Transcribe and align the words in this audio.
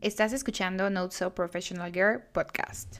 Estás 0.00 0.32
escuchando 0.32 0.88
Not 0.90 1.10
So 1.10 1.34
Professional 1.34 1.92
Girl 1.92 2.22
podcast. 2.32 2.98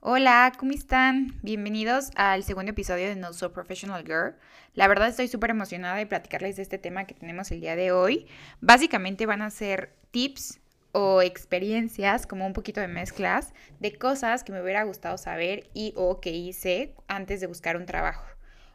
Hola, 0.00 0.52
¿cómo 0.58 0.72
están? 0.72 1.38
Bienvenidos 1.42 2.10
al 2.16 2.42
segundo 2.42 2.72
episodio 2.72 3.06
de 3.06 3.14
Not 3.14 3.34
So 3.34 3.52
Professional 3.52 4.02
Girl. 4.04 4.34
La 4.74 4.88
verdad 4.88 5.06
estoy 5.06 5.28
súper 5.28 5.50
emocionada 5.50 5.94
de 5.94 6.06
platicarles 6.06 6.56
de 6.56 6.62
este 6.62 6.78
tema 6.78 7.04
que 7.04 7.14
tenemos 7.14 7.52
el 7.52 7.60
día 7.60 7.76
de 7.76 7.92
hoy. 7.92 8.26
Básicamente 8.60 9.26
van 9.26 9.42
a 9.42 9.50
ser 9.50 9.94
tips 10.10 10.58
o 10.92 11.22
experiencias, 11.22 12.26
como 12.26 12.46
un 12.46 12.52
poquito 12.52 12.80
de 12.80 12.88
mezclas, 12.88 13.54
de 13.80 13.96
cosas 13.96 14.44
que 14.44 14.52
me 14.52 14.62
hubiera 14.62 14.84
gustado 14.84 15.18
saber 15.18 15.68
y 15.74 15.94
o 15.96 16.20
que 16.20 16.30
hice 16.30 16.94
antes 17.08 17.40
de 17.40 17.46
buscar 17.46 17.76
un 17.76 17.86
trabajo. 17.86 18.26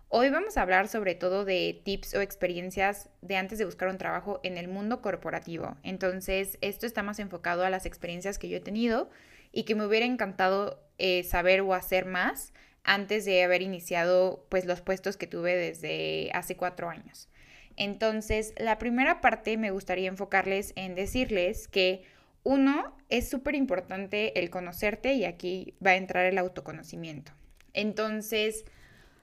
Hoy 0.09 0.29
vamos 0.29 0.57
a 0.57 0.61
hablar 0.61 0.87
sobre 0.87 1.15
todo 1.15 1.43
de 1.43 1.81
tips 1.83 2.13
o 2.15 2.21
experiencias 2.21 3.09
de 3.21 3.35
antes 3.35 3.59
de 3.59 3.65
buscar 3.65 3.89
un 3.89 3.97
trabajo 3.97 4.39
en 4.43 4.57
el 4.57 4.69
mundo 4.69 5.01
corporativo. 5.01 5.75
Entonces, 5.83 6.57
esto 6.61 6.85
está 6.85 7.03
más 7.03 7.19
enfocado 7.19 7.65
a 7.65 7.69
las 7.69 7.85
experiencias 7.85 8.39
que 8.39 8.47
yo 8.47 8.57
he 8.57 8.61
tenido 8.61 9.09
y 9.51 9.63
que 9.63 9.75
me 9.75 9.85
hubiera 9.85 10.05
encantado 10.05 10.81
eh, 10.97 11.23
saber 11.23 11.59
o 11.61 11.73
hacer 11.73 12.05
más 12.05 12.53
antes 12.85 13.25
de 13.25 13.43
haber 13.43 13.61
iniciado 13.61 14.45
pues 14.49 14.65
los 14.65 14.79
puestos 14.79 15.17
que 15.17 15.27
tuve 15.27 15.57
desde 15.57 16.31
hace 16.33 16.55
cuatro 16.55 16.89
años. 16.89 17.27
Entonces, 17.77 18.53
la 18.57 18.77
primera 18.79 19.21
parte 19.21 19.55
me 19.55 19.71
gustaría 19.71 20.09
enfocarles 20.09 20.73
en 20.75 20.95
decirles 20.95 21.67
que 21.67 22.03
uno, 22.43 22.95
es 23.09 23.29
súper 23.29 23.55
importante 23.55 24.39
el 24.39 24.49
conocerte 24.49 25.13
y 25.13 25.25
aquí 25.25 25.75
va 25.85 25.91
a 25.91 25.95
entrar 25.95 26.25
el 26.25 26.37
autoconocimiento. 26.37 27.31
Entonces, 27.73 28.65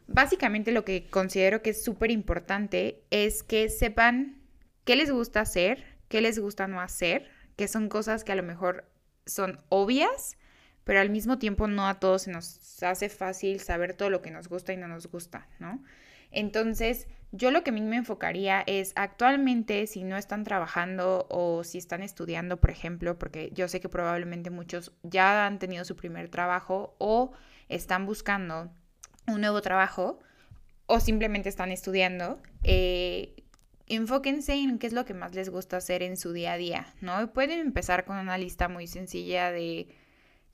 básicamente 0.07 0.73
lo 0.73 0.85
que 0.85 1.07
considero 1.09 1.63
que 1.63 1.71
es 1.71 1.83
súper 1.83 2.11
importante 2.11 3.03
es 3.11 3.43
que 3.43 3.71
sepan 3.71 4.43
qué 4.85 4.97
les 4.97 5.11
gusta 5.11 5.41
hacer, 5.41 5.85
qué 6.09 6.21
les 6.21 6.39
gusta 6.39 6.69
no 6.69 6.81
hacer, 6.81 7.31
que 7.57 7.67
son 7.67 7.89
cosas 7.89 8.25
que 8.25 8.33
a 8.33 8.37
lo 8.37 8.43
mejor 8.43 8.85
son 9.27 9.61
obvias, 9.71 10.37
pero 10.85 11.01
al 11.01 11.11
mismo 11.11 11.39
tiempo 11.39 11.67
no 11.67 11.89
a 11.89 11.99
todos 11.99 12.23
se 12.23 12.31
nos 12.31 12.83
hace 12.83 13.09
fácil 13.09 13.59
saber 13.61 13.95
todo 13.95 14.11
lo 14.11 14.21
que 14.21 14.31
nos 14.31 14.49
gusta 14.49 14.73
y 14.73 14.77
no 14.77 14.87
nos 14.87 15.07
gusta, 15.07 15.49
¿no? 15.59 15.83
Entonces, 16.31 17.09
yo 17.37 17.51
lo 17.51 17.65
que 17.65 17.71
a 17.71 17.73
mí 17.73 17.81
me 17.81 17.97
enfocaría 17.97 18.63
es 18.69 18.93
actualmente 18.95 19.89
si 19.89 20.05
no 20.05 20.17
están 20.17 20.45
trabajando 20.45 21.27
o 21.29 21.65
si 21.65 21.79
están 21.79 22.01
estudiando, 22.01 22.61
por 22.61 22.71
ejemplo, 22.71 23.19
porque 23.19 23.51
yo 23.53 23.67
sé 23.67 23.81
que 23.81 23.89
probablemente 23.89 24.51
muchos 24.51 24.93
ya 25.03 25.45
han 25.45 25.59
tenido 25.59 25.85
su 25.85 25.97
primer 25.97 26.29
trabajo 26.29 26.95
o 26.99 27.33
están 27.69 28.07
buscando 28.07 28.71
un 29.27 29.41
nuevo 29.41 29.61
trabajo 29.63 30.21
o 30.87 31.01
simplemente 31.01 31.49
están 31.49 31.73
estudiando, 31.73 32.41
eh, 32.63 33.35
enfóquense 33.89 34.55
en 34.55 34.79
qué 34.79 34.87
es 34.87 34.93
lo 34.93 35.05
que 35.05 35.15
más 35.15 35.35
les 35.35 35.49
gusta 35.49 35.79
hacer 35.79 36.05
en 36.05 36.17
su 36.17 36.33
día 36.33 36.53
a 36.53 36.57
día, 36.57 36.95
¿no? 37.01 37.33
Pueden 37.33 37.59
empezar 37.59 38.05
con 38.05 38.17
una 38.17 38.39
lista 38.39 38.69
muy 38.69 38.87
sencilla 38.87 39.51
de 39.51 39.89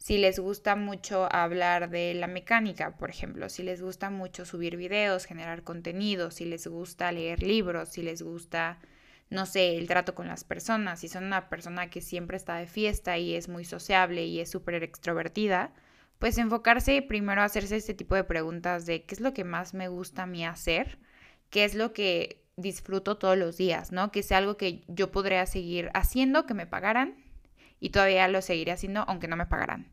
si 0.01 0.17
les 0.17 0.39
gusta 0.39 0.77
mucho 0.77 1.31
hablar 1.31 1.91
de 1.91 2.15
la 2.15 2.27
mecánica, 2.27 2.97
por 2.97 3.11
ejemplo, 3.11 3.51
si 3.51 3.63
les 3.63 3.83
gusta 3.83 4.09
mucho 4.09 4.47
subir 4.47 4.79
videos, 4.79 5.27
generar 5.27 5.63
contenido, 5.63 6.31
si 6.31 6.47
les 6.47 6.67
gusta 6.67 7.13
leer 7.13 7.43
libros, 7.43 7.91
si 7.91 8.03
les 8.03 8.23
gusta, 8.23 8.79
no 9.29 9.45
sé, 9.45 9.77
el 9.77 9.87
trato 9.87 10.15
con 10.15 10.27
las 10.27 10.43
personas, 10.43 11.01
si 11.01 11.09
son 11.09 11.25
una 11.25 11.51
persona 11.51 11.91
que 11.91 12.01
siempre 12.01 12.39
está 12.39 12.57
de 12.57 12.67
fiesta 12.67 13.19
y 13.19 13.35
es 13.35 13.51
muy 13.51 13.67
sociable 13.67 14.25
y 14.25 14.41
es 14.41 14.51
súper 14.51 14.83
extrovertida, 14.83 15.75
pues 16.19 16.39
enfocarse 16.39 17.03
primero 17.03 17.43
a 17.43 17.45
hacerse 17.45 17.77
este 17.77 17.93
tipo 17.93 18.15
de 18.15 18.25
preguntas 18.25 18.87
de 18.87 19.05
qué 19.05 19.15
es 19.15 19.21
lo 19.21 19.35
que 19.35 19.45
más 19.45 19.75
me 19.75 19.89
gusta 19.89 20.23
a 20.23 20.27
mí 20.27 20.47
hacer, 20.47 20.99
qué 21.51 21.65
es 21.65 21.75
lo 21.75 21.93
que 21.93 22.43
disfruto 22.57 23.19
todos 23.19 23.37
los 23.37 23.59
días, 23.59 23.93
¿no? 23.93 24.11
Que 24.13 24.23
sea 24.23 24.39
algo 24.39 24.57
que 24.57 24.83
yo 24.89 25.11
podría 25.11 25.45
seguir 25.45 25.91
haciendo, 25.93 26.47
que 26.47 26.55
me 26.55 26.67
pagaran 26.67 27.17
y 27.81 27.91
todavía 27.91 28.29
lo 28.29 28.43
seguiré 28.43 28.73
haciendo 28.73 29.05
aunque 29.09 29.29
no 29.29 29.37
me 29.37 29.47
pagaran. 29.47 29.89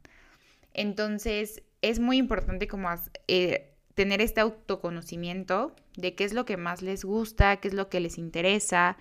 Entonces, 0.74 1.64
es 1.82 2.00
muy 2.00 2.18
importante 2.18 2.68
como 2.68 2.90
eh, 3.28 3.74
tener 3.96 4.22
este 4.22 4.42
autoconocimiento 4.42 5.76
de 5.96 6.14
qué 6.14 6.24
es 6.24 6.34
lo 6.34 6.46
que 6.46 6.58
más 6.58 6.82
les 6.82 7.04
gusta, 7.04 7.58
qué 7.58 7.70
es 7.70 7.74
lo 7.74 7.90
que 7.90 8.00
les 8.00 8.18
interesa, 8.18 8.98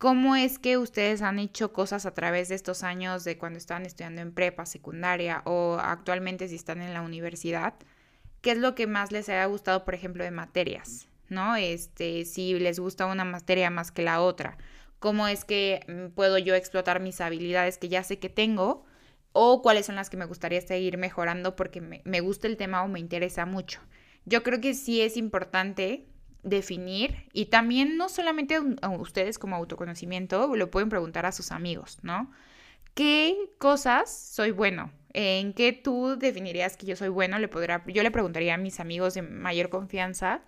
¿Cómo 0.00 0.34
es 0.34 0.58
que 0.58 0.78
ustedes 0.78 1.20
han 1.20 1.38
hecho 1.38 1.74
cosas 1.74 2.06
a 2.06 2.14
través 2.14 2.48
de 2.48 2.54
estos 2.54 2.84
años 2.84 3.22
de 3.22 3.36
cuando 3.36 3.58
estaban 3.58 3.84
estudiando 3.84 4.22
en 4.22 4.32
prepa, 4.32 4.64
secundaria 4.64 5.42
o 5.44 5.76
actualmente 5.78 6.48
si 6.48 6.54
están 6.54 6.80
en 6.80 6.94
la 6.94 7.02
universidad? 7.02 7.74
¿Qué 8.40 8.52
es 8.52 8.56
lo 8.56 8.74
que 8.74 8.86
más 8.86 9.12
les 9.12 9.28
haya 9.28 9.44
gustado, 9.44 9.84
por 9.84 9.92
ejemplo, 9.94 10.24
de 10.24 10.30
materias? 10.30 11.06
¿No? 11.28 11.54
Este, 11.54 12.24
si 12.24 12.58
les 12.58 12.80
gusta 12.80 13.04
una 13.04 13.26
materia 13.26 13.68
más 13.68 13.92
que 13.92 14.00
la 14.00 14.22
otra. 14.22 14.56
¿Cómo 15.00 15.26
es 15.26 15.44
que 15.44 15.80
mm, 15.88 16.14
puedo 16.14 16.38
yo 16.38 16.54
explotar 16.54 17.00
mis 17.00 17.20
habilidades 17.20 17.78
que 17.78 17.88
ya 17.88 18.04
sé 18.04 18.18
que 18.18 18.28
tengo? 18.28 18.84
O 19.32 19.62
cuáles 19.62 19.86
son 19.86 19.96
las 19.96 20.10
que 20.10 20.16
me 20.16 20.26
gustaría 20.26 20.60
seguir 20.60 20.98
mejorando 20.98 21.56
porque 21.56 21.80
me, 21.80 22.02
me 22.04 22.20
gusta 22.20 22.46
el 22.46 22.56
tema 22.56 22.82
o 22.82 22.88
me 22.88 23.00
interesa 23.00 23.46
mucho. 23.46 23.80
Yo 24.24 24.42
creo 24.42 24.60
que 24.60 24.74
sí 24.74 25.00
es 25.00 25.16
importante 25.16 26.06
definir 26.42 27.28
y 27.32 27.46
también 27.46 27.96
no 27.96 28.08
solamente 28.08 28.58
a 28.80 28.88
ustedes 28.90 29.38
como 29.38 29.56
autoconocimiento, 29.56 30.54
lo 30.54 30.70
pueden 30.70 30.88
preguntar 30.88 31.26
a 31.26 31.32
sus 31.32 31.52
amigos, 31.52 31.98
¿no? 32.02 32.30
¿Qué 32.94 33.36
cosas 33.58 34.12
soy 34.12 34.50
bueno? 34.50 34.90
¿En 35.12 35.52
qué 35.54 35.72
tú 35.72 36.16
definirías 36.18 36.76
que 36.76 36.86
yo 36.86 36.96
soy 36.96 37.08
bueno? 37.08 37.38
Le 37.38 37.48
podrá, 37.48 37.82
yo 37.86 38.02
le 38.02 38.10
preguntaría 38.10 38.54
a 38.54 38.58
mis 38.58 38.80
amigos 38.80 39.14
de 39.14 39.22
mayor 39.22 39.70
confianza 39.70 40.42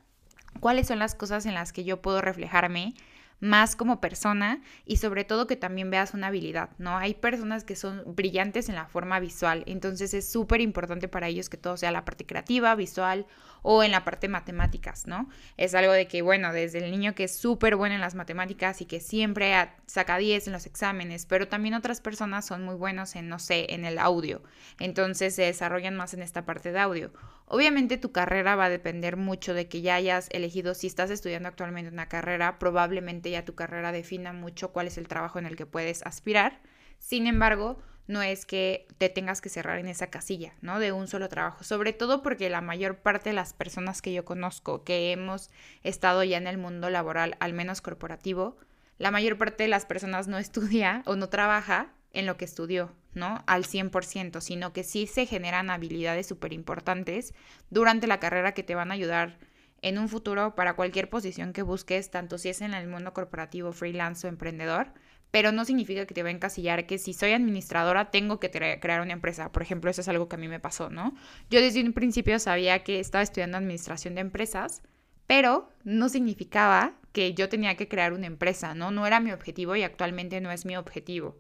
cuáles 0.61 0.87
son 0.87 0.99
las 0.99 1.15
cosas 1.15 1.47
en 1.47 1.55
las 1.55 1.73
que 1.73 1.85
yo 1.85 2.03
puedo 2.03 2.21
reflejarme 2.21 2.95
más 3.43 3.75
como 3.75 4.01
persona 4.01 4.63
y 4.87 4.99
sobre 4.99 5.25
todo 5.25 5.49
que 5.49 5.57
también 5.57 5.91
veas 5.91 6.15
una 6.15 6.29
habilidad, 6.29 6.71
¿no? 6.79 6.97
Hay 6.97 7.15
personas 7.15 7.65
que 7.65 7.75
son 7.75 8.05
brillantes 8.07 8.69
en 8.69 8.77
la 8.77 8.87
forma 8.87 9.19
visual, 9.19 9.65
entonces 9.67 10.15
es 10.15 10.31
súper 10.31 10.61
importante 10.61 11.09
para 11.09 11.27
ellos 11.27 11.49
que 11.49 11.57
todo 11.57 11.77
sea 11.77 11.91
la 11.91 12.05
parte 12.05 12.25
creativa, 12.25 12.73
visual 12.77 13.27
o 13.63 13.83
en 13.83 13.91
la 13.91 14.05
parte 14.05 14.29
matemáticas, 14.29 15.09
¿no? 15.09 15.29
Es 15.57 15.75
algo 15.75 15.93
de 15.93 16.07
que, 16.07 16.23
bueno, 16.23 16.53
desde 16.53 16.85
el 16.85 16.93
niño 16.93 17.17
que 17.17 17.25
es 17.25 17.37
súper 17.37 17.75
bueno 17.75 17.97
en 17.97 18.01
las 18.01 18.15
matemáticas 18.15 18.81
y 18.81 18.87
que 18.87 19.01
siempre 19.01 19.53
saca 19.87 20.19
10 20.19 20.47
en 20.47 20.53
los 20.53 20.67
exámenes, 20.67 21.27
pero 21.27 21.49
también 21.49 21.75
otras 21.75 22.01
personas 22.01 22.47
son 22.47 22.65
muy 22.65 22.77
buenos 22.77 23.17
en, 23.17 23.29
no 23.29 23.41
sé, 23.41 23.75
en 23.75 23.85
el 23.85 23.99
audio, 23.99 24.41
entonces 24.79 25.35
se 25.35 25.43
desarrollan 25.43 25.97
más 25.97 26.15
en 26.15 26.23
esta 26.23 26.45
parte 26.45 26.71
de 26.71 26.79
audio. 26.79 27.13
Obviamente 27.55 27.99
tu 27.99 28.13
carrera 28.13 28.57
va 28.57 28.65
a 28.65 28.71
depender 28.71 29.19
mucho 29.19 29.53
de 29.53 29.69
que 29.69 29.83
ya 29.83 29.97
hayas 29.97 30.29
elegido, 30.31 30.73
si 30.73 30.87
estás 30.87 31.11
estudiando 31.11 31.51
actualmente 31.51 31.93
una 31.93 32.09
carrera, 32.09 32.59
probablemente 32.59 33.31
ya 33.31 33.45
tu 33.45 33.55
carrera 33.55 33.93
defina 33.93 34.33
mucho 34.33 34.73
cuál 34.73 34.87
es 34.87 34.97
el 34.97 35.07
trabajo 35.07 35.39
en 35.39 35.45
el 35.45 35.55
que 35.55 35.67
puedes 35.67 36.03
aspirar. 36.07 36.63
Sin 36.99 37.27
embargo, 37.27 37.79
no 38.07 38.23
es 38.23 38.47
que 38.47 38.89
te 38.97 39.11
tengas 39.11 39.43
que 39.43 39.51
cerrar 39.51 39.79
en 39.79 39.89
esa 39.89 40.07
casilla, 40.07 40.55
¿no? 40.63 40.79
De 40.79 40.93
un 40.93 41.09
solo 41.09 41.29
trabajo. 41.29 41.63
Sobre 41.63 41.93
todo 41.93 42.23
porque 42.23 42.49
la 42.49 42.63
mayor 42.63 43.03
parte 43.03 43.29
de 43.29 43.35
las 43.35 43.53
personas 43.53 44.01
que 44.01 44.15
yo 44.15 44.25
conozco, 44.25 44.83
que 44.83 45.13
hemos 45.13 45.51
estado 45.83 46.25
ya 46.25 46.39
en 46.39 46.47
el 46.47 46.57
mundo 46.57 46.89
laboral, 46.89 47.37
al 47.39 47.53
menos 47.53 47.83
corporativo, 47.83 48.57
la 48.97 49.11
mayor 49.11 49.37
parte 49.37 49.65
de 49.65 49.69
las 49.69 49.85
personas 49.85 50.27
no 50.27 50.39
estudia 50.39 51.03
o 51.05 51.17
no 51.17 51.29
trabaja 51.29 51.93
en 52.15 52.25
lo 52.25 52.39
que 52.39 52.47
estudió, 52.47 52.95
¿no? 53.15 53.43
Al 53.47 53.65
100%, 53.65 54.41
sino 54.41 54.73
que 54.73 54.85
sí 54.85 55.07
se 55.07 55.27
generan 55.27 55.71
habilidades 55.71 56.27
súper 56.27 56.53
importantes 56.53 57.35
durante 57.71 58.07
la 58.07 58.21
carrera 58.21 58.53
que 58.53 58.63
te 58.63 58.75
van 58.75 58.91
a 58.91 58.95
ayudar 58.95 59.39
en 59.83 59.99
un 59.99 60.09
futuro 60.09 60.55
para 60.55 60.75
cualquier 60.75 61.11
posición 61.11 61.53
que 61.53 61.63
busques, 61.63 62.11
tanto 62.11 62.39
si 62.39 62.49
es 62.49 62.61
en 62.61 62.73
el 62.73 62.89
mundo 62.89 63.13
corporativo, 63.13 63.73
freelance 63.73 64.27
o 64.27 64.31
emprendedor, 64.31 64.93
pero 65.33 65.51
no 65.51 65.65
significa 65.65 66.07
que 66.07 66.15
te 66.15 66.23
va 66.23 66.29
a 66.29 66.33
encasillar 66.33 66.87
que 66.87 66.99
si 66.99 67.15
soy 67.15 67.33
administradora 67.33 68.11
tengo 68.11 68.39
que 68.39 68.51
crear 68.51 69.01
una 69.01 69.15
empresa. 69.15 69.51
Por 69.51 69.63
ejemplo, 69.63 69.91
eso 69.91 70.03
es 70.03 70.09
algo 70.09 70.29
que 70.29 70.37
a 70.37 70.39
mí 70.39 70.47
me 70.47 70.61
pasó, 70.61 70.91
¿no? 70.91 71.15
Yo 71.51 71.61
desde 71.61 71.83
un 71.83 71.95
principio 71.95 72.39
sabía 72.39 72.85
que 72.85 73.01
estaba 73.01 73.23
estudiando 73.23 73.57
administración 73.57 74.15
de 74.15 74.21
empresas, 74.21 74.83
pero 75.27 75.71
no 75.85 76.09
significaba 76.09 76.93
que 77.13 77.35
yo 77.35 77.49
tenía 77.49 77.77
que 77.77 77.89
crear 77.89 78.13
una 78.13 78.27
empresa, 78.27 78.75
¿no? 78.75 78.91
No 78.91 79.07
era 79.07 79.21
mi 79.21 79.33
objetivo 79.33 79.75
y 79.75 79.83
actualmente 79.83 80.41
no 80.41 80.51
es 80.53 80.67
mi 80.67 80.77
objetivo. 80.77 81.39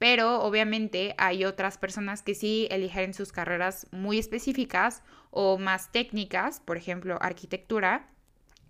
Pero 0.00 0.40
obviamente 0.40 1.14
hay 1.18 1.44
otras 1.44 1.76
personas 1.76 2.22
que 2.22 2.34
sí 2.34 2.66
eligen 2.70 3.12
sus 3.12 3.32
carreras 3.32 3.86
muy 3.90 4.18
específicas 4.18 5.02
o 5.30 5.58
más 5.58 5.92
técnicas, 5.92 6.58
por 6.58 6.78
ejemplo, 6.78 7.18
arquitectura, 7.20 8.08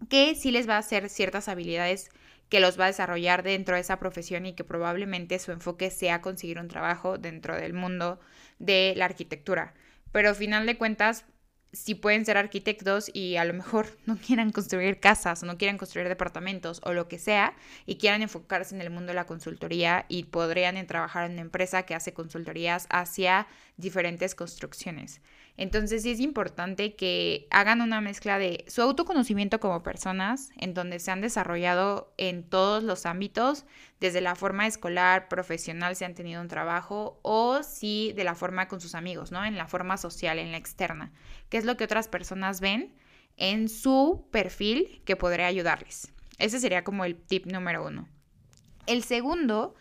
que 0.08 0.34
sí 0.34 0.50
les 0.50 0.68
va 0.68 0.74
a 0.74 0.78
hacer 0.78 1.08
ciertas 1.08 1.46
habilidades 1.46 2.10
que 2.48 2.58
los 2.58 2.80
va 2.80 2.86
a 2.86 2.88
desarrollar 2.88 3.44
dentro 3.44 3.76
de 3.76 3.80
esa 3.80 4.00
profesión 4.00 4.44
y 4.44 4.54
que 4.54 4.64
probablemente 4.64 5.38
su 5.38 5.52
enfoque 5.52 5.92
sea 5.92 6.20
conseguir 6.20 6.58
un 6.58 6.66
trabajo 6.66 7.16
dentro 7.16 7.54
del 7.54 7.74
mundo 7.74 8.18
de 8.58 8.94
la 8.96 9.04
arquitectura. 9.04 9.74
Pero 10.10 10.30
al 10.30 10.34
final 10.34 10.66
de 10.66 10.78
cuentas, 10.78 11.26
si 11.72 11.94
pueden 11.94 12.24
ser 12.24 12.36
arquitectos 12.36 13.10
y 13.12 13.36
a 13.36 13.44
lo 13.44 13.54
mejor 13.54 13.86
no 14.06 14.16
quieran 14.16 14.50
construir 14.50 15.00
casas 15.00 15.42
o 15.42 15.46
no 15.46 15.58
quieran 15.58 15.78
construir 15.78 16.08
departamentos 16.08 16.80
o 16.84 16.92
lo 16.92 17.08
que 17.08 17.18
sea 17.18 17.54
y 17.86 17.96
quieran 17.96 18.22
enfocarse 18.22 18.74
en 18.74 18.80
el 18.80 18.90
mundo 18.90 19.08
de 19.08 19.14
la 19.14 19.26
consultoría 19.26 20.06
y 20.08 20.24
podrían 20.24 20.84
trabajar 20.86 21.26
en 21.26 21.32
una 21.32 21.42
empresa 21.42 21.84
que 21.84 21.94
hace 21.94 22.12
consultorías 22.12 22.86
hacia 22.90 23.46
diferentes 23.76 24.34
construcciones. 24.34 25.20
Entonces 25.60 26.04
sí 26.04 26.12
es 26.12 26.20
importante 26.20 26.94
que 26.94 27.46
hagan 27.50 27.82
una 27.82 28.00
mezcla 28.00 28.38
de 28.38 28.64
su 28.66 28.80
autoconocimiento 28.80 29.60
como 29.60 29.82
personas, 29.82 30.48
en 30.56 30.72
donde 30.72 30.98
se 31.00 31.10
han 31.10 31.20
desarrollado 31.20 32.14
en 32.16 32.44
todos 32.44 32.82
los 32.82 33.04
ámbitos, 33.04 33.66
desde 34.00 34.22
la 34.22 34.36
forma 34.36 34.66
escolar, 34.66 35.28
profesional, 35.28 35.96
si 35.96 36.06
han 36.06 36.14
tenido 36.14 36.40
un 36.40 36.48
trabajo, 36.48 37.20
o 37.20 37.62
si 37.62 38.14
de 38.14 38.24
la 38.24 38.34
forma 38.34 38.68
con 38.68 38.80
sus 38.80 38.94
amigos, 38.94 39.32
¿no? 39.32 39.44
En 39.44 39.58
la 39.58 39.66
forma 39.66 39.98
social, 39.98 40.38
en 40.38 40.50
la 40.50 40.56
externa, 40.56 41.12
que 41.50 41.58
es 41.58 41.66
lo 41.66 41.76
que 41.76 41.84
otras 41.84 42.08
personas 42.08 42.62
ven 42.62 42.94
en 43.36 43.68
su 43.68 44.26
perfil 44.30 45.02
que 45.04 45.16
podría 45.16 45.46
ayudarles. 45.46 46.10
Ese 46.38 46.58
sería 46.58 46.84
como 46.84 47.04
el 47.04 47.16
tip 47.16 47.44
número 47.44 47.86
uno. 47.86 48.08
El 48.86 49.04
segundo 49.04 49.74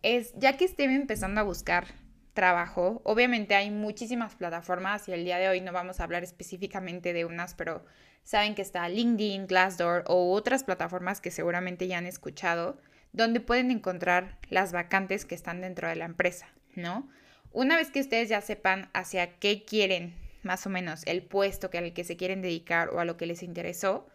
es, 0.00 0.32
ya 0.38 0.56
que 0.56 0.64
estén 0.64 0.92
empezando 0.92 1.42
a 1.42 1.44
buscar 1.44 2.05
trabajo. 2.36 3.00
Obviamente 3.02 3.56
hay 3.56 3.72
muchísimas 3.72 4.36
plataformas 4.36 5.08
y 5.08 5.12
el 5.12 5.24
día 5.24 5.38
de 5.38 5.48
hoy 5.48 5.60
no 5.60 5.72
vamos 5.72 5.98
a 5.98 6.04
hablar 6.04 6.22
específicamente 6.22 7.12
de 7.12 7.24
unas, 7.24 7.54
pero 7.54 7.84
saben 8.22 8.54
que 8.54 8.62
está 8.62 8.88
LinkedIn, 8.88 9.48
Glassdoor 9.48 10.04
o 10.06 10.32
otras 10.32 10.62
plataformas 10.62 11.20
que 11.20 11.32
seguramente 11.32 11.88
ya 11.88 11.98
han 11.98 12.06
escuchado, 12.06 12.78
donde 13.12 13.40
pueden 13.40 13.72
encontrar 13.72 14.38
las 14.48 14.70
vacantes 14.70 15.24
que 15.24 15.34
están 15.34 15.60
dentro 15.60 15.88
de 15.88 15.96
la 15.96 16.04
empresa, 16.04 16.46
¿no? 16.76 17.08
Una 17.50 17.76
vez 17.76 17.90
que 17.90 18.00
ustedes 18.00 18.28
ya 18.28 18.40
sepan 18.40 18.90
hacia 18.92 19.38
qué 19.38 19.64
quieren 19.64 20.14
más 20.42 20.66
o 20.66 20.70
menos 20.70 21.02
el 21.06 21.22
puesto 21.22 21.70
que 21.70 21.78
al 21.78 21.92
que 21.92 22.04
se 22.04 22.16
quieren 22.16 22.42
dedicar 22.42 22.90
o 22.90 23.00
a 23.00 23.04
lo 23.04 23.16
que 23.16 23.26
les 23.26 23.42
interesó, 23.42 24.06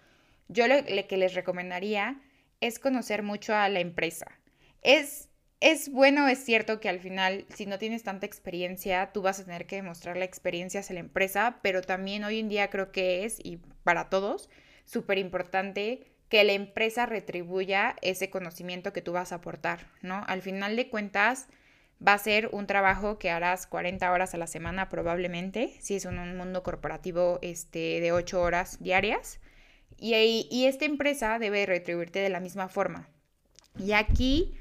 yo 0.47 0.67
lo 0.67 0.83
que 0.85 1.17
les 1.17 1.33
recomendaría 1.33 2.21
es 2.61 2.77
conocer 2.77 3.23
mucho 3.23 3.55
a 3.55 3.67
la 3.67 3.79
empresa. 3.79 4.27
Es 4.83 5.30
es 5.61 5.91
bueno, 5.91 6.27
es 6.27 6.43
cierto 6.43 6.79
que 6.79 6.89
al 6.89 6.99
final, 6.99 7.45
si 7.53 7.67
no 7.67 7.77
tienes 7.77 8.03
tanta 8.03 8.25
experiencia, 8.25 9.11
tú 9.13 9.21
vas 9.21 9.39
a 9.39 9.45
tener 9.45 9.67
que 9.67 9.75
demostrar 9.77 10.17
la 10.17 10.25
experiencia 10.25 10.79
hacia 10.79 10.95
la 10.95 11.01
empresa, 11.01 11.59
pero 11.61 11.81
también 11.81 12.23
hoy 12.23 12.39
en 12.39 12.49
día 12.49 12.71
creo 12.71 12.91
que 12.91 13.25
es, 13.25 13.39
y 13.43 13.57
para 13.83 14.09
todos, 14.09 14.49
súper 14.85 15.19
importante 15.19 16.07
que 16.29 16.43
la 16.43 16.53
empresa 16.53 17.05
retribuya 17.05 17.95
ese 18.01 18.31
conocimiento 18.31 18.91
que 18.91 19.03
tú 19.03 19.11
vas 19.13 19.31
a 19.31 19.35
aportar, 19.35 19.85
¿no? 20.01 20.23
Al 20.27 20.41
final 20.41 20.75
de 20.75 20.89
cuentas, 20.89 21.47
va 22.05 22.13
a 22.13 22.17
ser 22.17 22.49
un 22.51 22.65
trabajo 22.65 23.19
que 23.19 23.29
harás 23.29 23.67
40 23.67 24.11
horas 24.11 24.33
a 24.33 24.37
la 24.37 24.47
semana 24.47 24.89
probablemente, 24.89 25.75
si 25.79 25.95
es 25.95 26.05
un 26.05 26.37
mundo 26.37 26.63
corporativo 26.63 27.37
este, 27.43 28.01
de 28.01 28.11
8 28.11 28.41
horas 28.41 28.81
diarias, 28.81 29.39
y, 29.97 30.47
y 30.49 30.65
esta 30.65 30.85
empresa 30.85 31.37
debe 31.37 31.67
retribuirte 31.67 32.19
de 32.19 32.29
la 32.29 32.39
misma 32.39 32.67
forma. 32.67 33.07
Y 33.77 33.91
aquí 33.91 34.55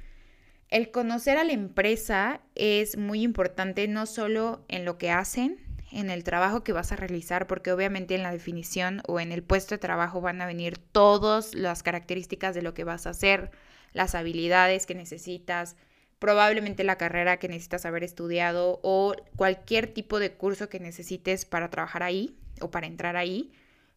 el 0.71 0.93
conocer 0.93 1.37
a 1.37 1.45
la 1.45 1.53
empresa 1.53 2.41
es 2.55 2.97
muy 2.97 3.23
importante 3.23 3.87
no 3.89 4.07
solo 4.07 4.65
en 4.69 4.85
lo 4.85 4.99
que 4.99 5.11
hacen, 5.11 5.59
en 5.93 6.11
el 6.11 6.23
trabajo 6.23 6.63
que 6.63 6.73
vas 6.73 6.93
a 6.93 6.97
realizar, 6.97 7.49
porque 7.49 7.73
obviamente 7.73 8.15
en 8.15 8.23
la 8.23 8.31
definición 8.31 9.03
o 9.09 9.19
en 9.19 9.33
el 9.33 9.43
puesto 9.43 9.75
de 9.75 9.81
trabajo 9.81 10.21
van 10.21 10.41
a 10.41 10.47
venir 10.47 10.79
todas 10.79 11.55
las 11.55 11.83
características 11.83 12.55
de 12.55 12.63
lo 12.63 12.75
que 12.75 12.85
vas 12.85 13.07
a 13.07 13.11
hacer, 13.11 13.51
las 13.93 14.15
habilidades 14.15 14.87
que 14.87 14.95
necesitas, 14.95 15.75
probablemente 16.21 16.85
la 16.85 16.97
carrera 16.99 17.39
que 17.39 17.49
necesitas 17.49 17.87
haber 17.87 18.05
estudiado 18.05 18.79
o 18.85 19.17
cualquier 19.35 19.89
tipo 19.89 20.21
de 20.21 20.33
curso 20.35 20.69
que 20.69 20.79
necesites 20.79 21.45
para 21.45 21.71
trabajar 21.71 22.05
ahí 22.05 22.37
o 22.61 22.71
para 22.71 22.87
entrar 22.87 23.17
ahí, 23.17 23.51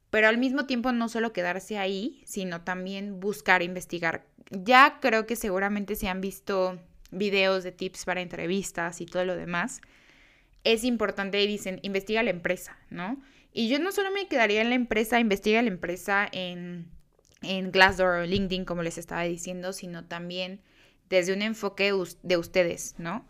pero 0.09 0.27
al 0.27 0.37
mismo 0.37 0.65
tiempo 0.65 0.91
no 0.91 1.09
solo 1.09 1.33
quedarse 1.33 1.77
ahí, 1.77 2.21
sino 2.25 2.61
también 2.61 3.19
buscar 3.19 3.61
investigar 3.61 4.25
ya 4.53 4.99
creo 5.01 5.25
que 5.25 5.35
seguramente 5.35 5.95
se 5.95 6.07
han 6.07 6.21
visto 6.21 6.79
videos 7.11 7.63
de 7.63 7.71
tips 7.71 8.05
para 8.05 8.21
entrevistas 8.21 9.01
y 9.01 9.05
todo 9.05 9.25
lo 9.25 9.35
demás. 9.35 9.81
Es 10.63 10.83
importante, 10.83 11.37
dicen, 11.37 11.79
investiga 11.81 12.23
la 12.23 12.29
empresa, 12.29 12.77
¿no? 12.89 13.21
Y 13.51 13.69
yo 13.69 13.79
no 13.79 13.91
solo 13.91 14.11
me 14.11 14.27
quedaría 14.27 14.61
en 14.61 14.69
la 14.69 14.75
empresa, 14.75 15.19
investiga 15.19 15.61
la 15.61 15.67
empresa 15.67 16.27
en, 16.31 16.87
en 17.41 17.71
Glassdoor 17.71 18.21
o 18.21 18.25
LinkedIn, 18.25 18.65
como 18.65 18.81
les 18.81 18.97
estaba 18.97 19.23
diciendo, 19.23 19.73
sino 19.73 20.05
también 20.05 20.61
desde 21.09 21.33
un 21.33 21.41
enfoque 21.41 21.93
de 22.23 22.37
ustedes, 22.37 22.95
¿no? 22.97 23.27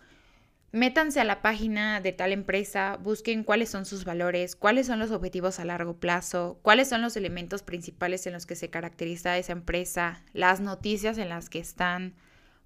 Métanse 0.74 1.20
a 1.22 1.24
la 1.24 1.44
página 1.44 2.02
de 2.02 2.14
tal 2.14 2.32
empresa, 2.32 2.98
busquen 3.00 3.44
cuáles 3.44 3.70
son 3.70 3.86
sus 3.86 4.06
valores, 4.06 4.56
cuáles 4.56 4.88
son 4.88 4.98
los 4.98 5.12
objetivos 5.12 5.60
a 5.60 5.66
largo 5.66 6.00
plazo, 6.00 6.58
cuáles 6.64 6.90
son 6.90 7.04
los 7.04 7.16
elementos 7.16 7.62
principales 7.62 8.26
en 8.26 8.34
los 8.34 8.48
que 8.48 8.56
se 8.56 8.72
caracteriza 8.72 9.38
esa 9.38 9.52
empresa, 9.52 10.24
las 10.34 10.62
noticias 10.62 11.20
en 11.20 11.30
las 11.30 11.52
que 11.52 11.60
están. 11.60 12.16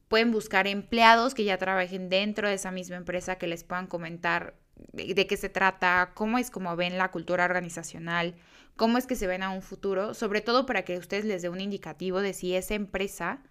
Pueden 0.07 0.31
buscar 0.31 0.67
empleados 0.67 1.33
que 1.33 1.43
ya 1.43 1.57
trabajen 1.57 2.07
dentro 2.07 2.47
de 2.47 2.53
esa 2.53 2.71
misma 2.71 2.95
empresa 2.95 3.37
que 3.37 3.47
les 3.47 3.65
puedan 3.65 3.87
comentar 3.87 4.55
de, 4.93 5.27
qué 5.27 5.35
se 5.35 5.49
trata, 5.49 6.11
cómo 6.13 6.37
es 6.37 6.49
como 6.49 6.77
ven 6.77 6.97
la 6.97 7.11
cultura 7.11 7.43
organizacional, 7.43 8.35
cómo 8.77 8.97
es 8.97 9.05
que 9.05 9.17
se 9.17 9.27
ven 9.27 9.43
a 9.43 9.49
un 9.49 9.61
futuro, 9.61 10.13
sobre 10.13 10.39
todo 10.39 10.65
para 10.65 10.83
que 10.83 10.97
ustedes 10.97 11.25
les 11.25 11.41
dé 11.41 11.49
un 11.49 11.59
indicativo 11.59 12.21
de 12.21 12.31
si 12.31 12.55
esa 12.55 12.73
empresa 12.73 13.41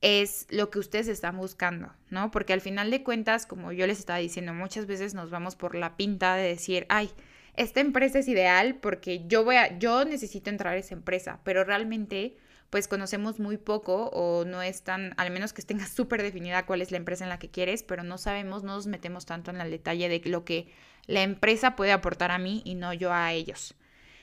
es 0.00 0.46
lo 0.50 0.70
que 0.70 0.78
ustedes 0.78 1.08
están 1.08 1.36
buscando, 1.36 1.92
¿no? 2.10 2.30
Porque 2.30 2.52
al 2.52 2.60
final 2.60 2.90
de 2.90 3.02
cuentas, 3.02 3.46
como 3.46 3.72
yo 3.72 3.86
les 3.86 3.98
estaba 3.98 4.18
diciendo, 4.18 4.52
muchas 4.54 4.86
veces 4.86 5.14
nos 5.14 5.30
vamos 5.30 5.56
por 5.56 5.74
la 5.74 5.96
pinta 5.96 6.36
de 6.36 6.48
decir, 6.48 6.86
ay, 6.88 7.10
esta 7.54 7.80
empresa 7.80 8.18
es 8.18 8.28
ideal 8.28 8.76
porque 8.76 9.26
yo 9.26 9.44
voy 9.44 9.56
a, 9.56 9.78
yo 9.78 10.04
necesito 10.04 10.50
entrar 10.50 10.74
a 10.74 10.78
esa 10.78 10.94
empresa, 10.94 11.40
pero 11.42 11.64
realmente 11.64 12.36
pues 12.68 12.88
conocemos 12.88 13.38
muy 13.38 13.56
poco 13.56 14.10
o 14.12 14.44
no 14.44 14.60
es 14.60 14.82
tan, 14.82 15.14
al 15.16 15.30
menos 15.30 15.52
que 15.52 15.62
tengas 15.62 15.90
súper 15.94 16.22
definida 16.22 16.66
cuál 16.66 16.82
es 16.82 16.90
la 16.90 16.98
empresa 16.98 17.24
en 17.24 17.30
la 17.30 17.38
que 17.38 17.50
quieres, 17.50 17.82
pero 17.82 18.02
no 18.02 18.18
sabemos, 18.18 18.62
no 18.64 18.74
nos 18.74 18.86
metemos 18.86 19.24
tanto 19.24 19.50
en 19.50 19.60
el 19.60 19.70
detalle 19.70 20.08
de 20.08 20.20
lo 20.28 20.44
que 20.44 20.68
la 21.06 21.22
empresa 21.22 21.76
puede 21.76 21.92
aportar 21.92 22.30
a 22.30 22.38
mí 22.38 22.62
y 22.64 22.74
no 22.74 22.92
yo 22.92 23.12
a 23.12 23.32
ellos. 23.32 23.74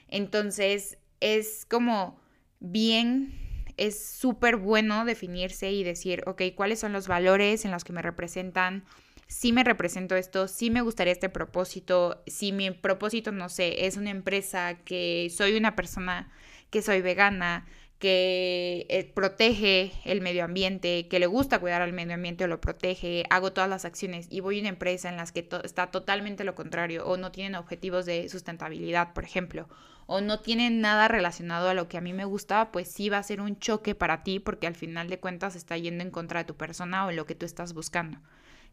Entonces, 0.09 0.97
es 1.21 1.65
como 1.65 2.19
bien 2.59 3.42
es 3.77 4.05
súper 4.05 4.57
bueno 4.57 5.05
definirse 5.05 5.71
y 5.71 5.83
decir, 5.83 6.23
ok, 6.25 6.41
¿cuáles 6.55 6.79
son 6.79 6.93
los 6.93 7.07
valores 7.07 7.65
en 7.65 7.71
los 7.71 7.83
que 7.83 7.93
me 7.93 8.01
representan? 8.01 8.83
Si 9.27 9.51
me 9.51 9.63
represento 9.63 10.15
esto, 10.15 10.47
si 10.47 10.69
me 10.69 10.81
gustaría 10.81 11.13
este 11.13 11.29
propósito, 11.29 12.21
si 12.27 12.51
mi 12.51 12.71
propósito, 12.71 13.31
no 13.31 13.49
sé, 13.49 13.85
es 13.85 13.97
una 13.97 14.11
empresa 14.11 14.75
que 14.85 15.31
soy 15.35 15.55
una 15.57 15.75
persona 15.75 16.31
que 16.69 16.81
soy 16.81 17.01
vegana, 17.01 17.65
que 18.03 18.85
eh, 18.89 19.05
protege 19.13 19.93
el 20.03 20.19
medio 20.19 20.43
ambiente, 20.43 21.07
que 21.07 21.19
le 21.19 21.25
gusta 21.25 21.59
cuidar 21.59 21.81
al 21.81 21.93
medio 21.93 22.15
ambiente 22.15 22.43
o 22.43 22.47
lo 22.47 22.59
protege, 22.59 23.23
hago 23.29 23.53
todas 23.53 23.69
las 23.69 23.85
acciones 23.85 24.27
y 24.29 24.41
voy 24.41 24.57
a 24.57 24.59
una 24.59 24.69
empresa 24.69 25.07
en 25.07 25.15
las 25.15 25.31
que 25.31 25.47
está 25.63 25.87
totalmente 25.87 26.43
lo 26.43 26.53
contrario 26.53 27.05
o 27.05 27.15
no 27.15 27.31
tienen 27.31 27.55
objetivos 27.55 28.05
de 28.05 28.27
sustentabilidad, 28.27 29.13
por 29.13 29.23
ejemplo, 29.23 29.69
o 30.05 30.21
no 30.21 30.39
tienen 30.39 30.81
nada 30.81 31.07
relacionado 31.07 31.69
a 31.69 31.73
lo 31.73 31.87
que 31.87 31.97
a 31.97 32.01
mí 32.01 32.13
me 32.13 32.25
gusta, 32.25 32.71
pues 32.71 32.87
sí 32.89 33.09
va 33.09 33.17
a 33.17 33.23
ser 33.23 33.41
un 33.41 33.59
choque 33.59 33.95
para 33.95 34.23
ti 34.23 34.39
porque 34.39 34.67
al 34.67 34.75
final 34.75 35.09
de 35.09 35.19
cuentas 35.19 35.55
está 35.55 35.77
yendo 35.77 36.03
en 36.03 36.11
contra 36.11 36.39
de 36.41 36.45
tu 36.45 36.55
persona 36.55 37.05
o 37.05 37.11
lo 37.11 37.25
que 37.25 37.35
tú 37.35 37.45
estás 37.45 37.73
buscando. 37.73 38.19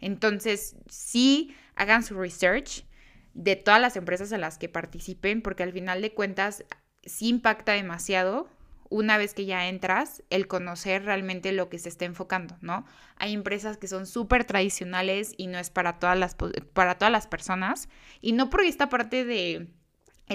Entonces, 0.00 0.76
sí 0.88 1.54
hagan 1.74 2.02
su 2.02 2.18
research 2.18 2.84
de 3.34 3.56
todas 3.56 3.80
las 3.80 3.96
empresas 3.96 4.32
a 4.32 4.38
las 4.38 4.58
que 4.58 4.68
participen 4.68 5.42
porque 5.42 5.62
al 5.62 5.72
final 5.72 6.02
de 6.02 6.14
cuentas 6.14 6.64
sí 7.04 7.28
impacta 7.28 7.72
demasiado 7.72 8.48
una 8.90 9.18
vez 9.18 9.34
que 9.34 9.46
ya 9.46 9.68
entras, 9.68 10.24
el 10.30 10.48
conocer 10.48 11.04
realmente 11.04 11.52
lo 11.52 11.68
que 11.68 11.78
se 11.78 11.88
está 11.88 12.06
enfocando, 12.06 12.58
¿no? 12.60 12.84
Hay 13.16 13.32
empresas 13.32 13.76
que 13.76 13.86
son 13.86 14.04
súper 14.04 14.44
tradicionales 14.44 15.32
y 15.36 15.46
no 15.46 15.58
es 15.58 15.70
para 15.70 16.00
todas, 16.00 16.18
las, 16.18 16.36
para 16.72 16.96
todas 16.96 17.12
las 17.12 17.28
personas. 17.28 17.88
Y 18.20 18.32
no 18.32 18.50
por 18.50 18.62
esta 18.62 18.88
parte 18.88 19.24
de 19.24 19.68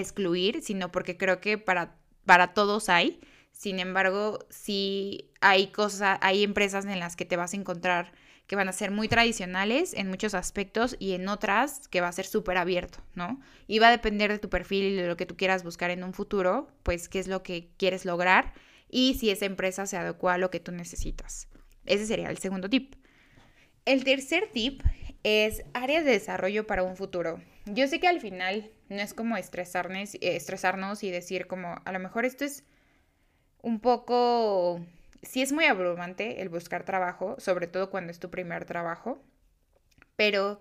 excluir, 0.00 0.62
sino 0.62 0.92
porque 0.92 1.16
creo 1.16 1.40
que 1.40 1.58
para, 1.58 1.96
para 2.24 2.54
todos 2.54 2.88
hay. 2.88 3.20
Sin 3.52 3.80
embargo, 3.80 4.38
sí 4.50 5.30
hay 5.40 5.68
cosas, 5.68 6.18
hay 6.20 6.44
empresas 6.44 6.84
en 6.84 7.00
las 7.00 7.16
que 7.16 7.24
te 7.24 7.36
vas 7.36 7.54
a 7.54 7.56
encontrar 7.56 8.12
que 8.46 8.56
van 8.56 8.68
a 8.68 8.72
ser 8.72 8.90
muy 8.90 9.08
tradicionales 9.08 9.92
en 9.94 10.08
muchos 10.08 10.34
aspectos 10.34 10.96
y 10.98 11.12
en 11.12 11.28
otras 11.28 11.88
que 11.88 12.00
va 12.00 12.08
a 12.08 12.12
ser 12.12 12.26
súper 12.26 12.58
abierto, 12.58 13.00
¿no? 13.14 13.40
Y 13.66 13.80
va 13.80 13.88
a 13.88 13.90
depender 13.90 14.30
de 14.30 14.38
tu 14.38 14.48
perfil 14.48 14.84
y 14.84 14.94
de 14.94 15.08
lo 15.08 15.16
que 15.16 15.26
tú 15.26 15.36
quieras 15.36 15.64
buscar 15.64 15.90
en 15.90 16.04
un 16.04 16.12
futuro, 16.12 16.68
pues 16.82 17.08
qué 17.08 17.18
es 17.18 17.26
lo 17.26 17.42
que 17.42 17.70
quieres 17.76 18.04
lograr 18.04 18.54
y 18.88 19.14
si 19.14 19.30
esa 19.30 19.46
empresa 19.46 19.86
se 19.86 19.96
adecua 19.96 20.34
a 20.34 20.38
lo 20.38 20.50
que 20.50 20.60
tú 20.60 20.70
necesitas. 20.70 21.48
Ese 21.86 22.06
sería 22.06 22.30
el 22.30 22.38
segundo 22.38 22.70
tip. 22.70 22.94
El 23.84 24.04
tercer 24.04 24.50
tip 24.52 24.82
es 25.22 25.64
áreas 25.74 26.04
de 26.04 26.12
desarrollo 26.12 26.66
para 26.66 26.82
un 26.82 26.96
futuro. 26.96 27.40
Yo 27.66 27.88
sé 27.88 28.00
que 28.00 28.08
al 28.08 28.20
final 28.20 28.70
no 28.88 29.00
es 29.00 29.14
como 29.14 29.36
estresarnos, 29.36 30.14
eh, 30.14 30.20
estresarnos 30.36 31.02
y 31.02 31.10
decir 31.10 31.46
como 31.46 31.80
a 31.84 31.92
lo 31.92 31.98
mejor 31.98 32.24
esto 32.24 32.44
es 32.44 32.64
un 33.62 33.80
poco 33.80 34.80
sí 35.22 35.42
es 35.42 35.52
muy 35.52 35.64
abrumante 35.64 36.40
el 36.42 36.48
buscar 36.48 36.84
trabajo, 36.84 37.36
sobre 37.38 37.66
todo 37.66 37.90
cuando 37.90 38.12
es 38.12 38.18
tu 38.18 38.30
primer 38.30 38.64
trabajo, 38.64 39.20
pero 40.14 40.60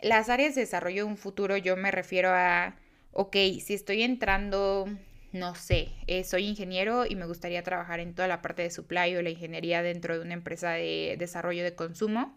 las 0.00 0.28
áreas 0.28 0.54
de 0.54 0.62
desarrollo 0.62 1.04
de 1.04 1.10
un 1.10 1.16
futuro 1.16 1.56
yo 1.56 1.76
me 1.76 1.90
refiero 1.90 2.30
a 2.32 2.76
ok, 3.12 3.36
si 3.60 3.74
estoy 3.74 4.02
entrando, 4.02 4.86
no 5.32 5.54
sé, 5.54 5.88
eh, 6.06 6.24
soy 6.24 6.46
ingeniero 6.46 7.04
y 7.06 7.16
me 7.16 7.26
gustaría 7.26 7.62
trabajar 7.62 8.00
en 8.00 8.14
toda 8.14 8.28
la 8.28 8.42
parte 8.42 8.62
de 8.62 8.70
supply 8.70 9.16
o 9.16 9.22
la 9.22 9.30
ingeniería 9.30 9.82
dentro 9.82 10.14
de 10.16 10.24
una 10.24 10.34
empresa 10.34 10.72
de 10.72 11.16
desarrollo 11.18 11.64
de 11.64 11.74
consumo, 11.74 12.36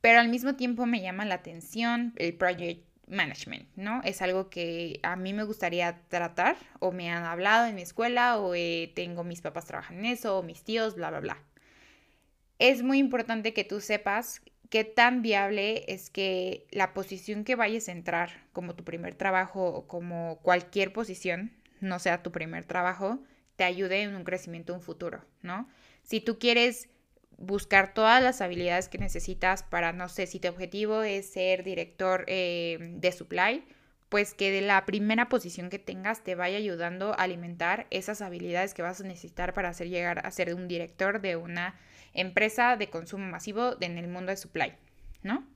pero 0.00 0.20
al 0.20 0.28
mismo 0.28 0.54
tiempo 0.56 0.86
me 0.86 1.00
llama 1.00 1.24
la 1.24 1.36
atención 1.36 2.14
el 2.16 2.34
project 2.34 2.84
management, 3.06 3.68
¿no? 3.76 4.00
Es 4.04 4.22
algo 4.22 4.48
que 4.50 5.00
a 5.02 5.16
mí 5.16 5.32
me 5.32 5.44
gustaría 5.44 6.00
tratar 6.08 6.56
o 6.78 6.92
me 6.92 7.10
han 7.10 7.24
hablado 7.24 7.66
en 7.66 7.74
mi 7.74 7.82
escuela 7.82 8.38
o 8.38 8.54
eh, 8.54 8.92
tengo 8.94 9.24
mis 9.24 9.40
papás 9.40 9.66
trabajan 9.66 9.98
en 9.98 10.06
eso 10.06 10.38
o 10.38 10.42
mis 10.42 10.62
tíos, 10.62 10.94
bla, 10.94 11.10
bla, 11.10 11.20
bla. 11.20 11.38
Es 12.58 12.82
muy 12.82 12.98
importante 12.98 13.52
que 13.52 13.64
tú 13.64 13.80
sepas 13.80 14.42
qué 14.70 14.84
tan 14.84 15.22
viable 15.22 15.84
es 15.88 16.10
que 16.10 16.66
la 16.70 16.94
posición 16.94 17.44
que 17.44 17.56
vayas 17.56 17.88
a 17.88 17.92
entrar 17.92 18.30
como 18.52 18.74
tu 18.74 18.84
primer 18.84 19.14
trabajo 19.14 19.66
o 19.66 19.86
como 19.86 20.38
cualquier 20.42 20.92
posición, 20.92 21.52
no 21.80 21.98
sea 21.98 22.22
tu 22.22 22.30
primer 22.30 22.64
trabajo, 22.64 23.18
te 23.56 23.64
ayude 23.64 24.02
en 24.02 24.14
un 24.14 24.24
crecimiento, 24.24 24.72
un 24.72 24.82
futuro, 24.82 25.24
¿no? 25.42 25.68
Si 26.02 26.20
tú 26.20 26.38
quieres 26.38 26.88
buscar 27.40 27.94
todas 27.94 28.22
las 28.22 28.42
habilidades 28.42 28.88
que 28.88 28.98
necesitas 28.98 29.62
para, 29.62 29.92
no 29.92 30.08
sé, 30.08 30.26
si 30.26 30.38
tu 30.38 30.48
objetivo 30.48 31.02
es 31.02 31.26
ser 31.26 31.64
director 31.64 32.24
eh, 32.28 32.78
de 32.80 33.12
supply, 33.12 33.64
pues 34.10 34.34
que 34.34 34.50
de 34.50 34.60
la 34.60 34.84
primera 34.84 35.28
posición 35.28 35.70
que 35.70 35.78
tengas 35.78 36.22
te 36.22 36.34
vaya 36.34 36.58
ayudando 36.58 37.12
a 37.12 37.22
alimentar 37.22 37.86
esas 37.90 38.20
habilidades 38.20 38.74
que 38.74 38.82
vas 38.82 39.00
a 39.00 39.04
necesitar 39.04 39.54
para 39.54 39.70
hacer 39.70 39.88
llegar 39.88 40.24
a 40.26 40.30
ser 40.30 40.54
un 40.54 40.68
director 40.68 41.20
de 41.22 41.36
una 41.36 41.78
empresa 42.12 42.76
de 42.76 42.90
consumo 42.90 43.26
masivo 43.26 43.76
en 43.80 43.96
el 43.96 44.08
mundo 44.08 44.30
de 44.30 44.36
supply, 44.36 44.74
¿no? 45.22 45.46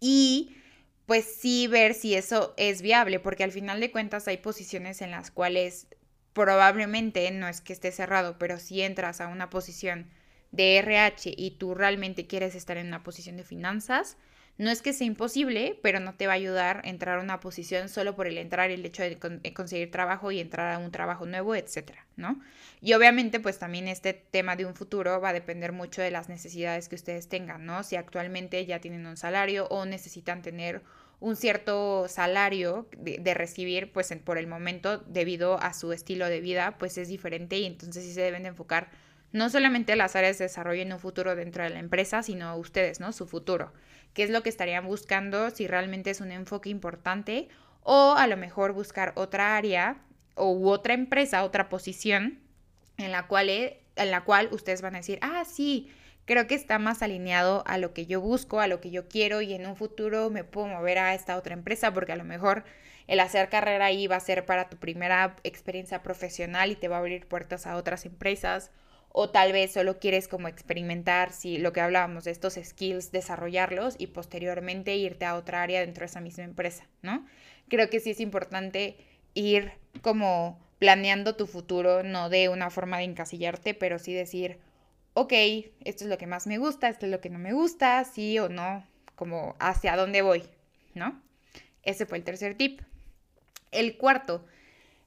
Y 0.00 0.56
pues 1.04 1.24
sí 1.24 1.66
ver 1.66 1.92
si 1.94 2.14
eso 2.14 2.54
es 2.56 2.80
viable, 2.80 3.20
porque 3.20 3.44
al 3.44 3.52
final 3.52 3.78
de 3.80 3.90
cuentas 3.90 4.26
hay 4.26 4.38
posiciones 4.38 5.02
en 5.02 5.10
las 5.10 5.30
cuales 5.30 5.88
probablemente 6.32 7.30
no 7.30 7.46
es 7.46 7.60
que 7.60 7.74
esté 7.74 7.92
cerrado, 7.92 8.38
pero 8.38 8.58
si 8.58 8.80
entras 8.80 9.20
a 9.20 9.28
una 9.28 9.50
posición 9.50 10.08
de 10.52 10.76
RH 10.78 11.34
y 11.36 11.52
tú 11.52 11.74
realmente 11.74 12.26
quieres 12.26 12.54
estar 12.54 12.76
en 12.76 12.86
una 12.86 13.02
posición 13.02 13.36
de 13.36 13.44
finanzas, 13.44 14.16
no 14.58 14.70
es 14.70 14.82
que 14.82 14.92
sea 14.92 15.06
imposible, 15.06 15.78
pero 15.82 15.98
no 15.98 16.14
te 16.14 16.26
va 16.26 16.34
a 16.34 16.36
ayudar 16.36 16.82
a 16.84 16.88
entrar 16.88 17.18
a 17.18 17.22
una 17.22 17.40
posición 17.40 17.88
solo 17.88 18.14
por 18.14 18.26
el 18.26 18.36
entrar 18.36 18.70
el 18.70 18.84
hecho 18.84 19.02
de, 19.02 19.18
conseguir 19.54 19.90
trabajo 19.90 20.30
y 20.30 20.40
entrar 20.40 20.74
a 20.74 20.78
un 20.78 20.90
trabajo 20.92 21.24
nuevo, 21.24 21.54
etcétera, 21.54 22.06
¿no? 22.16 22.38
Y 22.82 22.92
obviamente, 22.92 23.40
pues 23.40 23.58
también 23.58 23.88
este 23.88 24.12
tema 24.12 24.54
de 24.54 24.66
un 24.66 24.74
futuro 24.74 25.20
va 25.20 25.30
a 25.30 25.32
depender 25.32 25.72
mucho 25.72 26.02
de 26.02 26.10
las 26.10 26.28
necesidades 26.28 26.88
que 26.88 26.96
ustedes 26.96 27.28
tengan, 27.28 27.64
¿no? 27.64 27.82
Si 27.82 27.96
actualmente 27.96 28.64
ya 28.66 28.78
tienen 28.78 29.06
un 29.06 29.16
salario 29.16 29.66
o 29.68 29.86
necesitan 29.86 30.42
tener 30.42 30.82
un 31.18 31.36
cierto 31.36 32.08
salario 32.08 32.88
de, 32.98 33.34
recibir, 33.34 33.90
pues 33.92 34.12
por 34.24 34.38
el 34.38 34.48
momento, 34.48 34.98
debido 34.98 35.58
a 35.60 35.72
su 35.72 35.92
estilo 35.92 36.28
de 36.28 36.40
vida, 36.40 36.76
pues 36.78 36.98
es 36.98 37.08
diferente 37.08 37.58
y 37.58 37.64
entonces 37.64 38.04
sí 38.04 38.12
se 38.12 38.20
deben 38.20 38.42
de 38.42 38.50
enfocar 38.50 38.90
no 39.32 39.48
solamente 39.50 39.96
las 39.96 40.14
áreas 40.14 40.38
de 40.38 40.44
desarrollo 40.44 40.82
en 40.82 40.92
un 40.92 40.98
futuro 40.98 41.34
dentro 41.34 41.64
de 41.64 41.70
la 41.70 41.78
empresa, 41.78 42.22
sino 42.22 42.56
ustedes, 42.56 43.00
¿no? 43.00 43.12
Su 43.12 43.26
futuro. 43.26 43.72
¿Qué 44.14 44.22
es 44.22 44.30
lo 44.30 44.42
que 44.42 44.50
estarían 44.50 44.86
buscando? 44.86 45.50
Si 45.50 45.66
realmente 45.66 46.10
es 46.10 46.20
un 46.20 46.32
enfoque 46.32 46.68
importante 46.68 47.48
o 47.82 48.14
a 48.16 48.26
lo 48.26 48.36
mejor 48.36 48.72
buscar 48.72 49.12
otra 49.16 49.56
área 49.56 49.96
o 50.34 50.70
otra 50.70 50.94
empresa, 50.94 51.44
otra 51.44 51.68
posición 51.68 52.40
en 52.98 53.10
la 53.10 53.26
cual, 53.26 53.48
e, 53.48 53.80
en 53.96 54.10
la 54.10 54.22
cual 54.22 54.48
ustedes 54.52 54.82
van 54.82 54.94
a 54.94 54.98
decir, 54.98 55.18
ah, 55.22 55.44
sí, 55.46 55.90
creo 56.26 56.46
que 56.46 56.54
está 56.54 56.78
más 56.78 57.02
alineado 57.02 57.64
a 57.66 57.78
lo 57.78 57.94
que 57.94 58.06
yo 58.06 58.20
busco, 58.20 58.60
a 58.60 58.68
lo 58.68 58.80
que 58.80 58.90
yo 58.90 59.08
quiero 59.08 59.40
y 59.40 59.54
en 59.54 59.66
un 59.66 59.76
futuro 59.76 60.30
me 60.30 60.44
puedo 60.44 60.68
mover 60.68 60.98
a 60.98 61.14
esta 61.14 61.36
otra 61.36 61.54
empresa 61.54 61.92
porque 61.92 62.12
a 62.12 62.16
lo 62.16 62.24
mejor 62.24 62.64
el 63.06 63.18
hacer 63.18 63.48
carrera 63.48 63.86
ahí 63.86 64.06
va 64.06 64.16
a 64.16 64.20
ser 64.20 64.46
para 64.46 64.68
tu 64.68 64.76
primera 64.76 65.36
experiencia 65.42 66.02
profesional 66.02 66.70
y 66.70 66.76
te 66.76 66.88
va 66.88 66.96
a 66.96 67.00
abrir 67.00 67.26
puertas 67.26 67.66
a 67.66 67.76
otras 67.76 68.04
empresas 68.04 68.70
o 69.12 69.30
tal 69.30 69.52
vez 69.52 69.72
solo 69.72 69.98
quieres 69.98 70.26
como 70.26 70.48
experimentar 70.48 71.32
si 71.32 71.58
lo 71.58 71.72
que 71.72 71.80
hablábamos 71.80 72.24
de 72.24 72.30
estos 72.30 72.54
skills, 72.54 73.12
desarrollarlos 73.12 73.94
y 73.98 74.08
posteriormente 74.08 74.96
irte 74.96 75.26
a 75.26 75.36
otra 75.36 75.62
área 75.62 75.80
dentro 75.80 76.00
de 76.00 76.06
esa 76.06 76.20
misma 76.20 76.44
empresa, 76.44 76.86
¿no? 77.02 77.26
Creo 77.68 77.90
que 77.90 78.00
sí 78.00 78.10
es 78.10 78.20
importante 78.20 78.96
ir 79.34 79.72
como 80.00 80.58
planeando 80.78 81.36
tu 81.36 81.46
futuro, 81.46 82.02
no 82.02 82.28
de 82.28 82.48
una 82.48 82.70
forma 82.70 82.98
de 82.98 83.04
encasillarte, 83.04 83.74
pero 83.74 83.98
sí 83.98 84.12
decir, 84.14 84.58
ok, 85.14 85.32
esto 85.84 86.04
es 86.04 86.10
lo 86.10 86.18
que 86.18 86.26
más 86.26 86.46
me 86.46 86.58
gusta, 86.58 86.88
esto 86.88 87.06
es 87.06 87.12
lo 87.12 87.20
que 87.20 87.30
no 87.30 87.38
me 87.38 87.52
gusta, 87.52 88.02
sí 88.04 88.38
o 88.38 88.48
no, 88.48 88.84
como 89.14 89.54
hacia 89.60 89.94
dónde 89.94 90.22
voy, 90.22 90.42
¿no? 90.94 91.22
Ese 91.82 92.06
fue 92.06 92.18
el 92.18 92.24
tercer 92.24 92.56
tip. 92.56 92.80
El 93.70 93.96
cuarto, 93.96 94.44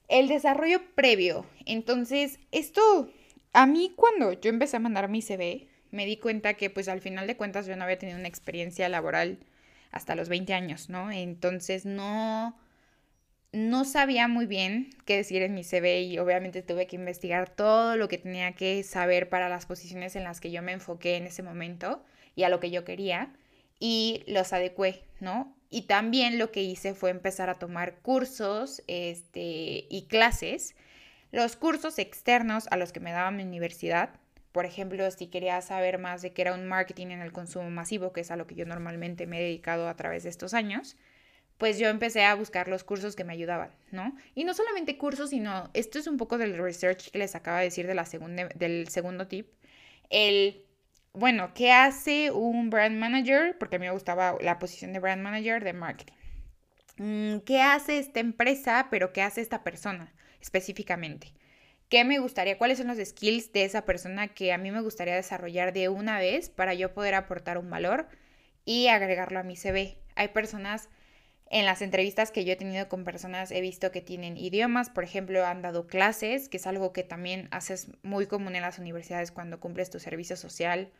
el 0.08 0.28
desarrollo 0.28 0.80
previo. 0.94 1.46
Entonces, 1.66 2.38
esto 2.52 3.10
a 3.56 3.64
mí 3.64 3.94
cuando 3.96 4.34
yo 4.34 4.50
empecé 4.50 4.76
a 4.76 4.80
mandar 4.80 5.08
mi 5.08 5.22
CV, 5.22 5.66
me 5.90 6.04
di 6.04 6.18
cuenta 6.18 6.54
que 6.54 6.68
pues 6.68 6.88
al 6.88 7.00
final 7.00 7.26
de 7.26 7.38
cuentas 7.38 7.66
yo 7.66 7.74
no 7.74 7.84
había 7.84 7.98
tenido 7.98 8.18
una 8.18 8.28
experiencia 8.28 8.86
laboral 8.90 9.38
hasta 9.92 10.14
los 10.14 10.28
20 10.28 10.52
años, 10.52 10.90
¿no? 10.90 11.10
Entonces 11.10 11.86
no, 11.86 12.54
no 13.52 13.86
sabía 13.86 14.28
muy 14.28 14.44
bien 14.44 14.90
qué 15.06 15.16
decir 15.16 15.40
en 15.40 15.54
mi 15.54 15.64
CV 15.64 16.02
y 16.02 16.18
obviamente 16.18 16.60
tuve 16.60 16.86
que 16.86 16.96
investigar 16.96 17.48
todo 17.48 17.96
lo 17.96 18.08
que 18.08 18.18
tenía 18.18 18.52
que 18.52 18.82
saber 18.82 19.30
para 19.30 19.48
las 19.48 19.64
posiciones 19.64 20.16
en 20.16 20.24
las 20.24 20.38
que 20.38 20.50
yo 20.50 20.60
me 20.60 20.72
enfoqué 20.72 21.16
en 21.16 21.26
ese 21.26 21.42
momento 21.42 22.04
y 22.34 22.42
a 22.42 22.50
lo 22.50 22.60
que 22.60 22.70
yo 22.70 22.84
quería 22.84 23.32
y 23.80 24.22
los 24.26 24.52
adecué, 24.52 25.02
¿no? 25.20 25.56
Y 25.70 25.82
también 25.82 26.38
lo 26.38 26.52
que 26.52 26.62
hice 26.62 26.92
fue 26.92 27.08
empezar 27.08 27.48
a 27.48 27.58
tomar 27.58 28.00
cursos 28.00 28.82
este, 28.86 29.86
y 29.88 30.08
clases 30.10 30.74
los 31.32 31.56
cursos 31.56 31.98
externos 31.98 32.66
a 32.70 32.76
los 32.76 32.92
que 32.92 33.00
me 33.00 33.12
daba 33.12 33.30
mi 33.30 33.42
universidad, 33.42 34.10
por 34.52 34.64
ejemplo, 34.64 35.10
si 35.10 35.26
quería 35.26 35.60
saber 35.60 35.98
más 35.98 36.22
de 36.22 36.32
qué 36.32 36.40
era 36.40 36.54
un 36.54 36.66
marketing 36.66 37.08
en 37.08 37.20
el 37.20 37.30
consumo 37.30 37.68
masivo, 37.68 38.14
que 38.14 38.22
es 38.22 38.30
a 38.30 38.36
lo 38.36 38.46
que 38.46 38.54
yo 38.54 38.64
normalmente 38.64 39.26
me 39.26 39.38
he 39.38 39.42
dedicado 39.42 39.86
a 39.86 39.96
través 39.96 40.22
de 40.22 40.30
estos 40.30 40.54
años, 40.54 40.96
pues 41.58 41.78
yo 41.78 41.88
empecé 41.88 42.24
a 42.24 42.34
buscar 42.34 42.68
los 42.68 42.84
cursos 42.84 43.16
que 43.16 43.24
me 43.24 43.32
ayudaban, 43.32 43.70
¿no? 43.90 44.16
Y 44.34 44.44
no 44.44 44.54
solamente 44.54 44.98
cursos, 44.98 45.30
sino 45.30 45.70
esto 45.74 45.98
es 45.98 46.06
un 46.06 46.16
poco 46.16 46.38
del 46.38 46.56
research 46.58 47.10
que 47.10 47.18
les 47.18 47.34
acaba 47.34 47.58
de 47.58 47.64
decir 47.64 47.86
de 47.86 47.94
la 47.94 48.06
segunda, 48.06 48.48
del 48.54 48.88
segundo 48.88 49.26
tip. 49.26 49.48
El, 50.10 50.64
bueno, 51.12 51.52
¿qué 51.54 51.72
hace 51.72 52.30
un 52.30 52.70
brand 52.70 52.96
manager? 52.96 53.58
Porque 53.58 53.76
a 53.76 53.78
mí 53.78 53.86
me 53.86 53.92
gustaba 53.92 54.36
la 54.40 54.58
posición 54.58 54.92
de 54.92 55.00
brand 55.00 55.22
manager 55.22 55.64
de 55.64 55.72
marketing. 55.72 56.14
Mm, 56.98 57.38
¿Qué 57.40 57.60
hace 57.60 57.98
esta 57.98 58.20
empresa, 58.20 58.88
pero 58.90 59.12
qué 59.12 59.22
hace 59.22 59.40
esta 59.40 59.62
persona? 59.64 60.14
Específicamente. 60.46 61.32
¿Qué 61.88 62.04
me 62.04 62.18
gustaría? 62.18 62.58
¿Cuáles 62.58 62.78
son 62.78 62.86
los 62.86 62.98
skills 62.98 63.52
de 63.52 63.64
esa 63.64 63.84
persona 63.84 64.28
que 64.28 64.52
a 64.52 64.58
mí 64.58 64.70
me 64.70 64.80
gustaría 64.80 65.14
desarrollar 65.14 65.72
de 65.72 65.88
una 65.88 66.18
vez 66.18 66.48
para 66.50 66.74
yo 66.74 66.94
poder 66.94 67.14
aportar 67.14 67.58
un 67.58 67.68
valor 67.68 68.08
y 68.64 68.88
agregarlo 68.88 69.38
a 69.38 69.42
mi 69.42 69.56
CV? 69.56 69.98
Hay 70.14 70.28
personas 70.28 70.88
en 71.48 71.64
las 71.64 71.82
entrevistas 71.82 72.30
que 72.32 72.44
yo 72.44 72.52
he 72.52 72.56
tenido 72.56 72.88
con 72.88 73.04
personas 73.04 73.50
he 73.52 73.60
visto 73.60 73.92
que 73.92 74.00
tienen 74.00 74.36
idiomas, 74.36 74.90
por 74.90 75.04
ejemplo, 75.04 75.44
han 75.44 75.62
dado 75.62 75.86
clases, 75.86 76.48
que 76.48 76.56
es 76.56 76.66
algo 76.66 76.92
que 76.92 77.04
también 77.04 77.48
haces 77.52 77.88
muy 78.02 78.26
común 78.26 78.56
en 78.56 78.62
las 78.62 78.78
universidades 78.78 79.30
cuando 79.30 79.60
cumples 79.60 79.90
tu 79.90 80.00
servicio 80.00 80.36
social, 80.36 80.90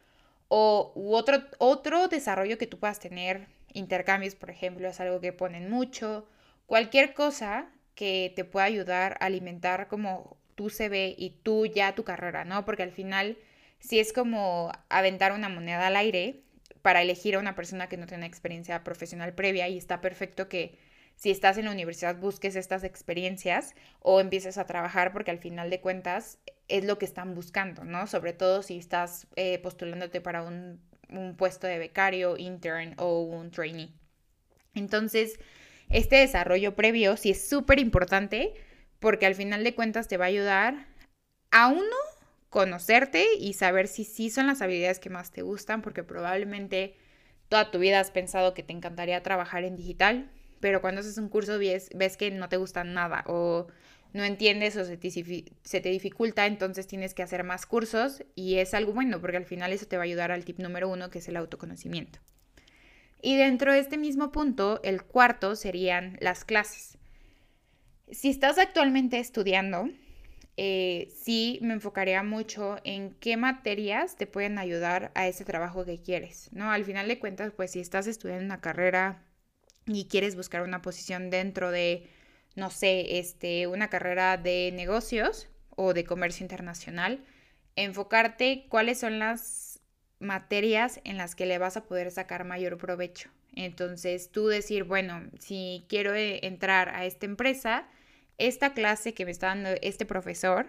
o 0.48 0.92
otro, 0.94 1.38
otro 1.58 2.06
desarrollo 2.06 2.58
que 2.58 2.68
tú 2.68 2.78
puedas 2.78 3.00
tener, 3.00 3.48
intercambios, 3.72 4.36
por 4.36 4.50
ejemplo, 4.50 4.88
es 4.88 5.00
algo 5.00 5.20
que 5.20 5.32
ponen 5.32 5.68
mucho. 5.68 6.28
Cualquier 6.66 7.14
cosa 7.14 7.72
que 7.96 8.32
te 8.36 8.44
pueda 8.44 8.66
ayudar 8.66 9.16
a 9.18 9.26
alimentar 9.26 9.88
como 9.88 10.36
tu 10.54 10.70
CV 10.70 11.16
y 11.18 11.30
tú 11.42 11.66
ya 11.66 11.96
tu 11.96 12.04
carrera, 12.04 12.44
¿no? 12.44 12.64
Porque 12.64 12.84
al 12.84 12.92
final 12.92 13.36
si 13.80 13.98
es 13.98 14.12
como 14.12 14.72
aventar 14.88 15.32
una 15.32 15.48
moneda 15.48 15.88
al 15.88 15.96
aire 15.96 16.42
para 16.82 17.02
elegir 17.02 17.34
a 17.34 17.40
una 17.40 17.54
persona 17.54 17.88
que 17.88 17.96
no 17.96 18.06
tiene 18.06 18.26
experiencia 18.26 18.84
profesional 18.84 19.34
previa 19.34 19.68
y 19.68 19.76
está 19.76 20.00
perfecto 20.00 20.48
que 20.48 20.78
si 21.16 21.30
estás 21.30 21.58
en 21.58 21.64
la 21.64 21.72
universidad 21.72 22.16
busques 22.16 22.56
estas 22.56 22.84
experiencias 22.84 23.74
o 24.00 24.20
empieces 24.20 24.58
a 24.58 24.66
trabajar 24.66 25.12
porque 25.12 25.30
al 25.30 25.38
final 25.38 25.70
de 25.70 25.80
cuentas 25.80 26.38
es 26.68 26.84
lo 26.84 26.98
que 26.98 27.06
están 27.06 27.34
buscando, 27.34 27.84
¿no? 27.84 28.06
Sobre 28.06 28.32
todo 28.32 28.62
si 28.62 28.76
estás 28.78 29.26
eh, 29.36 29.58
postulándote 29.58 30.20
para 30.20 30.42
un, 30.42 30.80
un 31.08 31.36
puesto 31.36 31.66
de 31.66 31.78
becario, 31.78 32.36
intern 32.36 32.94
o 32.98 33.22
un 33.22 33.50
trainee. 33.50 33.92
Entonces, 34.74 35.38
este 35.88 36.16
desarrollo 36.16 36.74
previo 36.74 37.16
sí 37.16 37.30
es 37.30 37.48
súper 37.48 37.78
importante 37.78 38.54
porque 38.98 39.26
al 39.26 39.34
final 39.34 39.64
de 39.64 39.74
cuentas 39.74 40.08
te 40.08 40.16
va 40.16 40.24
a 40.24 40.28
ayudar 40.28 40.86
a 41.50 41.68
uno 41.68 41.96
conocerte 42.50 43.26
y 43.38 43.52
saber 43.52 43.88
si 43.88 44.04
sí 44.04 44.30
son 44.30 44.46
las 44.46 44.62
habilidades 44.62 44.98
que 44.98 45.10
más 45.10 45.30
te 45.30 45.42
gustan 45.42 45.82
porque 45.82 46.02
probablemente 46.02 46.96
toda 47.48 47.70
tu 47.70 47.78
vida 47.78 48.00
has 48.00 48.10
pensado 48.10 48.54
que 48.54 48.62
te 48.62 48.72
encantaría 48.72 49.22
trabajar 49.22 49.64
en 49.64 49.76
digital, 49.76 50.30
pero 50.60 50.80
cuando 50.80 51.00
haces 51.00 51.18
un 51.18 51.28
curso 51.28 51.58
ves, 51.58 51.90
ves 51.94 52.16
que 52.16 52.30
no 52.30 52.48
te 52.48 52.56
gusta 52.56 52.82
nada 52.84 53.24
o 53.26 53.66
no 54.12 54.24
entiendes 54.24 54.76
o 54.76 54.84
se 54.84 54.96
te, 54.96 55.10
se 55.10 55.80
te, 55.80 55.88
dificulta, 55.90 56.46
entonces 56.46 56.86
tienes 56.86 57.12
que 57.14 57.22
hacer 57.22 57.44
más 57.44 57.66
cursos 57.66 58.24
y 58.34 58.56
es 58.56 58.72
algo 58.74 58.92
bueno 58.92 59.20
porque 59.20 59.36
al 59.36 59.44
final 59.44 59.72
eso 59.72 59.86
te 59.86 59.96
va 59.96 60.04
a 60.04 60.06
ayudar 60.06 60.32
al 60.32 60.44
tip 60.44 60.58
número 60.58 60.88
uno 60.88 61.10
que 61.10 61.18
es 61.18 61.28
el 61.28 61.36
autoconocimiento. 61.36 62.18
Y 63.22 63.36
dentro 63.36 63.72
de 63.72 63.80
este 63.80 63.96
mismo 63.96 64.30
punto, 64.32 64.80
el 64.82 65.02
cuarto 65.02 65.56
serían 65.56 66.16
las 66.20 66.44
clases. 66.44 66.98
Si 68.10 68.30
estás 68.30 68.58
actualmente 68.58 69.18
estudiando, 69.18 69.88
eh, 70.56 71.12
sí 71.22 71.58
me 71.60 71.74
enfocaría 71.74 72.22
mucho 72.22 72.78
en 72.84 73.14
qué 73.14 73.36
materias 73.36 74.16
te 74.16 74.26
pueden 74.26 74.58
ayudar 74.58 75.12
a 75.14 75.26
ese 75.26 75.44
trabajo 75.44 75.84
que 75.84 76.00
quieres, 76.00 76.48
¿no? 76.52 76.70
Al 76.70 76.84
final 76.84 77.08
de 77.08 77.18
cuentas, 77.18 77.52
pues 77.54 77.72
si 77.72 77.80
estás 77.80 78.06
estudiando 78.06 78.44
una 78.44 78.60
carrera 78.60 79.22
y 79.86 80.06
quieres 80.06 80.34
buscar 80.34 80.62
una 80.62 80.80
posición 80.80 81.30
dentro 81.30 81.70
de, 81.70 82.08
no 82.54 82.70
sé, 82.70 83.18
este, 83.18 83.66
una 83.66 83.90
carrera 83.90 84.38
de 84.38 84.72
negocios 84.72 85.48
o 85.70 85.92
de 85.92 86.04
comercio 86.04 86.44
internacional, 86.44 87.24
enfocarte 87.76 88.66
cuáles 88.70 88.98
son 88.98 89.18
las 89.18 89.75
materias 90.26 91.00
en 91.04 91.16
las 91.16 91.34
que 91.34 91.46
le 91.46 91.58
vas 91.58 91.76
a 91.76 91.84
poder 91.84 92.10
sacar 92.10 92.44
mayor 92.44 92.76
provecho. 92.76 93.30
Entonces, 93.54 94.30
tú 94.30 94.48
decir, 94.48 94.84
bueno, 94.84 95.22
si 95.38 95.84
quiero 95.88 96.14
eh, 96.14 96.40
entrar 96.46 96.90
a 96.90 97.06
esta 97.06 97.26
empresa, 97.26 97.88
esta 98.38 98.74
clase 98.74 99.14
que 99.14 99.24
me 99.24 99.30
está 99.30 99.48
dando 99.48 99.70
este 99.80 100.04
profesor 100.04 100.66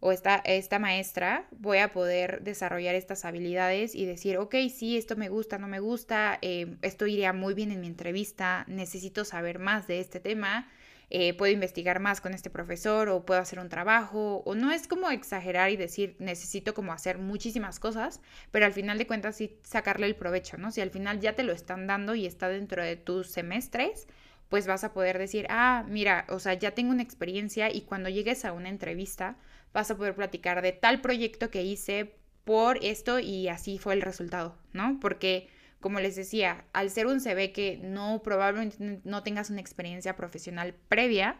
o 0.00 0.12
esta, 0.12 0.42
esta 0.44 0.78
maestra, 0.78 1.46
voy 1.52 1.78
a 1.78 1.92
poder 1.92 2.42
desarrollar 2.42 2.94
estas 2.94 3.24
habilidades 3.24 3.94
y 3.94 4.04
decir, 4.04 4.36
ok, 4.36 4.54
sí, 4.74 4.98
esto 4.98 5.16
me 5.16 5.28
gusta, 5.28 5.58
no 5.58 5.68
me 5.68 5.80
gusta, 5.80 6.38
eh, 6.42 6.76
esto 6.82 7.06
iría 7.06 7.32
muy 7.32 7.54
bien 7.54 7.70
en 7.70 7.80
mi 7.80 7.86
entrevista, 7.86 8.64
necesito 8.68 9.24
saber 9.24 9.60
más 9.60 9.86
de 9.86 10.00
este 10.00 10.20
tema, 10.20 10.68
eh, 11.10 11.34
puedo 11.34 11.52
investigar 11.52 12.00
más 12.00 12.20
con 12.20 12.34
este 12.34 12.50
profesor 12.50 13.08
o 13.08 13.24
puedo 13.24 13.40
hacer 13.40 13.58
un 13.58 13.68
trabajo, 13.68 14.42
o 14.44 14.54
no 14.54 14.72
es 14.72 14.88
como 14.88 15.10
exagerar 15.10 15.70
y 15.70 15.76
decir, 15.76 16.16
necesito 16.18 16.74
como 16.74 16.92
hacer 16.92 17.18
muchísimas 17.18 17.78
cosas, 17.78 18.20
pero 18.50 18.66
al 18.66 18.72
final 18.72 18.98
de 18.98 19.06
cuentas 19.06 19.36
sí 19.36 19.58
sacarle 19.62 20.06
el 20.06 20.16
provecho, 20.16 20.56
¿no? 20.56 20.70
Si 20.70 20.80
al 20.80 20.90
final 20.90 21.20
ya 21.20 21.34
te 21.34 21.42
lo 21.42 21.52
están 21.52 21.86
dando 21.86 22.14
y 22.14 22.26
está 22.26 22.48
dentro 22.48 22.82
de 22.82 22.96
tus 22.96 23.28
semestres, 23.28 24.06
pues 24.48 24.66
vas 24.66 24.84
a 24.84 24.92
poder 24.92 25.18
decir, 25.18 25.46
ah, 25.50 25.84
mira, 25.88 26.26
o 26.28 26.38
sea, 26.38 26.54
ya 26.54 26.72
tengo 26.72 26.92
una 26.92 27.02
experiencia 27.02 27.72
y 27.72 27.82
cuando 27.82 28.08
llegues 28.08 28.44
a 28.44 28.52
una 28.52 28.68
entrevista 28.68 29.36
vas 29.72 29.90
a 29.90 29.96
poder 29.96 30.14
platicar 30.14 30.62
de 30.62 30.72
tal 30.72 31.00
proyecto 31.00 31.50
que 31.50 31.62
hice 31.62 32.14
por 32.44 32.78
esto 32.84 33.18
y 33.18 33.48
así 33.48 33.78
fue 33.78 33.94
el 33.94 34.02
resultado, 34.02 34.56
¿no? 34.72 34.98
Porque, 35.00 35.48
como 35.84 36.00
les 36.00 36.16
decía, 36.16 36.64
al 36.72 36.88
ser 36.88 37.06
un 37.06 37.20
CV 37.20 37.52
que 37.52 37.76
no 37.76 38.22
probablemente 38.22 39.02
no 39.04 39.22
tengas 39.22 39.50
una 39.50 39.60
experiencia 39.60 40.16
profesional 40.16 40.74
previa, 40.88 41.36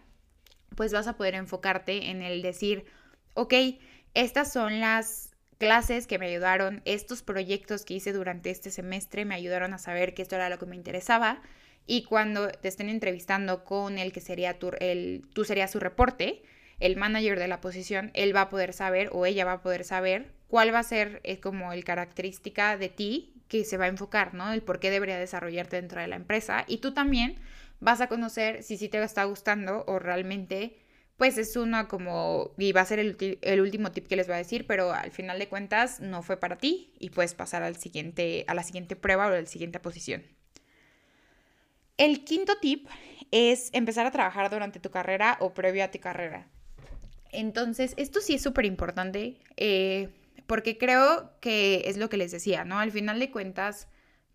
pues 0.77 0.93
vas 0.93 1.07
a 1.07 1.17
poder 1.17 1.35
enfocarte 1.35 2.11
en 2.11 2.21
el 2.21 2.43
decir, 2.43 2.85
ok, 3.33 3.55
estas 4.13 4.53
son 4.53 4.81
las 4.81 5.35
clases 5.57 6.07
que 6.07 6.19
me 6.19 6.27
ayudaron, 6.27 6.83
estos 6.85 7.23
proyectos 7.23 7.87
que 7.87 7.95
hice 7.95 8.13
durante 8.13 8.51
este 8.51 8.71
semestre 8.71 9.25
me 9.25 9.35
ayudaron 9.35 9.73
a 9.73 9.79
saber 9.79 10.13
que 10.13 10.21
esto 10.21 10.37
era 10.37 10.51
lo 10.51 10.59
que 10.59 10.67
me 10.67 10.77
interesaba 10.77 11.41
y 11.87 12.05
cuando 12.05 12.49
te 12.49 12.69
estén 12.69 12.91
entrevistando 12.91 13.65
con 13.65 13.97
el 13.97 14.13
que 14.13 14.21
sería 14.21 14.59
tu, 14.59 14.73
el, 14.79 15.27
tú 15.33 15.47
serías 15.47 15.71
su 15.71 15.81
reporte, 15.81 16.43
el 16.81 16.97
manager 16.97 17.39
de 17.39 17.49
la 17.49 17.63
posición, 17.63 18.11
él 18.13 18.37
va 18.37 18.43
a 18.43 18.49
poder 18.51 18.75
saber 18.75 19.09
o 19.13 19.25
ella 19.25 19.47
va 19.47 19.53
a 19.53 19.63
poder 19.63 19.85
saber 19.85 20.35
cuál 20.49 20.75
va 20.75 20.81
a 20.81 20.83
ser 20.83 21.23
eh, 21.25 21.41
como 21.41 21.73
el 21.73 21.83
característica 21.83 22.77
de 22.77 22.91
ti 22.91 23.34
que 23.55 23.65
se 23.65 23.77
va 23.77 23.85
a 23.85 23.89
enfocar, 23.89 24.35
¿no? 24.35 24.53
El 24.53 24.63
por 24.63 24.81
qué 24.81 24.91
debería 24.91 25.17
desarrollarte 25.17 25.77
dentro 25.77 26.01
de 26.01 26.09
la 26.09 26.17
empresa. 26.17 26.65
Y 26.67 26.79
tú 26.79 26.93
también 26.93 27.37
vas 27.79 28.01
a 28.01 28.09
conocer 28.09 28.65
si 28.65 28.77
sí 28.77 28.89
te 28.89 29.01
está 29.01 29.23
gustando 29.23 29.85
o 29.87 30.01
realmente, 30.01 30.77
pues 31.17 31.39
es 31.39 31.55
una 31.55 31.87
como, 31.87 32.51
y 32.59 32.73
va 32.73 32.81
a 32.81 32.85
ser 32.85 32.99
el, 32.99 33.61
último 33.61 33.93
tip 33.93 34.09
que 34.09 34.17
les 34.17 34.27
voy 34.27 34.35
a 34.35 34.39
decir, 34.39 34.67
pero 34.67 34.93
al 34.93 35.13
final 35.13 35.39
de 35.39 35.49
cuentas 35.49 36.01
no 36.01 36.25
fue 36.25 36.37
para 36.37 36.57
ti 36.57 36.95
y 36.99 37.11
puedes 37.11 37.35
pasar 37.35 37.63
al 37.63 37.77
siguiente, 37.77 38.45
a 38.49 38.55
la 38.55 38.65
siguiente 38.65 38.97
prueba 38.97 39.29
o 39.29 39.29
a 39.29 39.41
la 39.41 39.47
siguiente 39.47 39.79
posición. 39.79 40.25
El 41.97 42.25
quinto 42.25 42.57
tip 42.61 42.89
es 43.31 43.71
empezar 43.73 44.05
a 44.05 44.11
trabajar 44.11 44.51
durante 44.51 44.81
tu 44.81 44.91
carrera 44.91 45.37
o 45.39 45.55
previo 45.55 45.85
a 45.85 45.93
tu 45.93 46.01
carrera. 46.01 46.49
Entonces, 47.31 47.95
esto 47.99 48.21
sí 48.21 48.35
es 48.35 48.43
súper 48.43 48.65
importante 48.65 49.37
eh, 49.57 50.09
porque 50.47 50.79
creo 50.79 51.33
que 51.41 51.83
es 51.87 51.97
lo 51.97 52.09
que 52.09 52.17
les 52.17 52.33
decía, 52.33 52.65
¿no? 52.65 52.79
Al 52.79 52.91
final 52.91 53.19
de 53.19 53.31
cuentas, 53.31 53.89